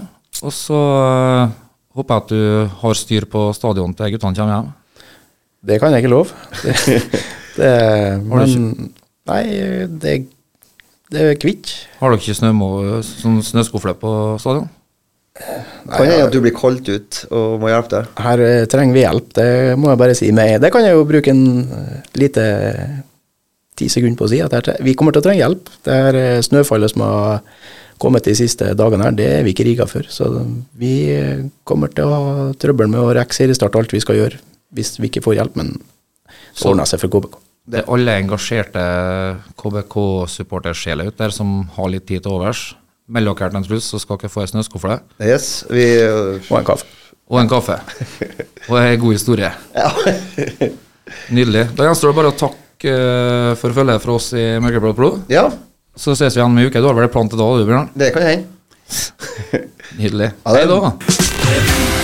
[0.45, 1.53] Og så eh,
[1.97, 4.73] håper jeg at du har styr på stadion til guttene kommer hjem.
[5.71, 6.33] Det kan jeg ikke love.
[6.65, 7.01] Det,
[7.61, 7.73] det,
[8.25, 8.93] men
[9.31, 9.43] Nei,
[10.03, 10.15] det,
[11.13, 11.71] det er kvitt.
[12.01, 12.51] Har dere ikke snø,
[13.07, 14.67] sånn snøskufle på stadion?
[15.41, 18.11] Kan hende at du blir kalt ut og må hjelpe deg.
[18.21, 19.51] Her eh, trenger vi hjelp, det
[19.81, 20.31] må jeg bare si.
[20.37, 22.45] Men det kan jeg jo bruke en eh, lite
[23.81, 24.41] ti sekunder på å si.
[24.45, 25.71] At her, vi kommer til å trenge hjelp.
[25.87, 27.45] Det her eh, snøfallet som har
[28.01, 30.07] kommet de siste dagene her, det er vi ikke rigga for.
[30.13, 30.29] Så
[30.81, 30.95] vi
[31.69, 34.41] kommer til å ha trøbbel med å rekke seriestart alt vi skal gjøre,
[34.77, 35.59] hvis vi ikke får hjelp.
[35.61, 37.41] Men det ordner seg for KBK.
[37.71, 38.83] Det er alle engasjerte
[39.61, 42.71] KBK-supportersjeler ute der som har litt tid til overs.
[43.11, 45.01] Dere en Truls, så skal dere få ei snøskufle.
[45.21, 46.87] Yes, vi Og en kaffe.
[47.31, 47.77] Og en kaffe.
[48.69, 49.51] Og ei god historie.
[49.75, 49.91] Ja.
[51.35, 51.65] Nydelig.
[51.75, 55.21] Da gjenstår det bare å takke eh, for følget fra oss i Mørkeblått blod.
[55.31, 55.49] Ja,
[55.97, 56.79] Så ses vi igjen om ei uke.
[56.81, 57.91] Du har vel en plan til da, du, Bjørn?
[57.99, 58.47] det kan hende.
[59.99, 60.31] Nydelig.
[60.47, 61.99] Ja, det- Hei da.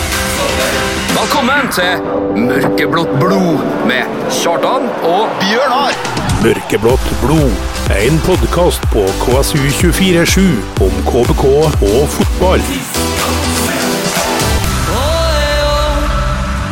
[1.17, 2.03] Velkommen til
[2.51, 4.11] Mørkeblått blod med
[4.43, 6.26] Kjartan og Bjørnar.
[6.43, 7.53] Mørkeblått blod.
[7.97, 10.43] En podkast på KSU247
[10.85, 12.65] om KBK og fotball.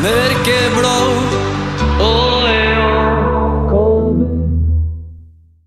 [0.04, 0.63] Mørkeblå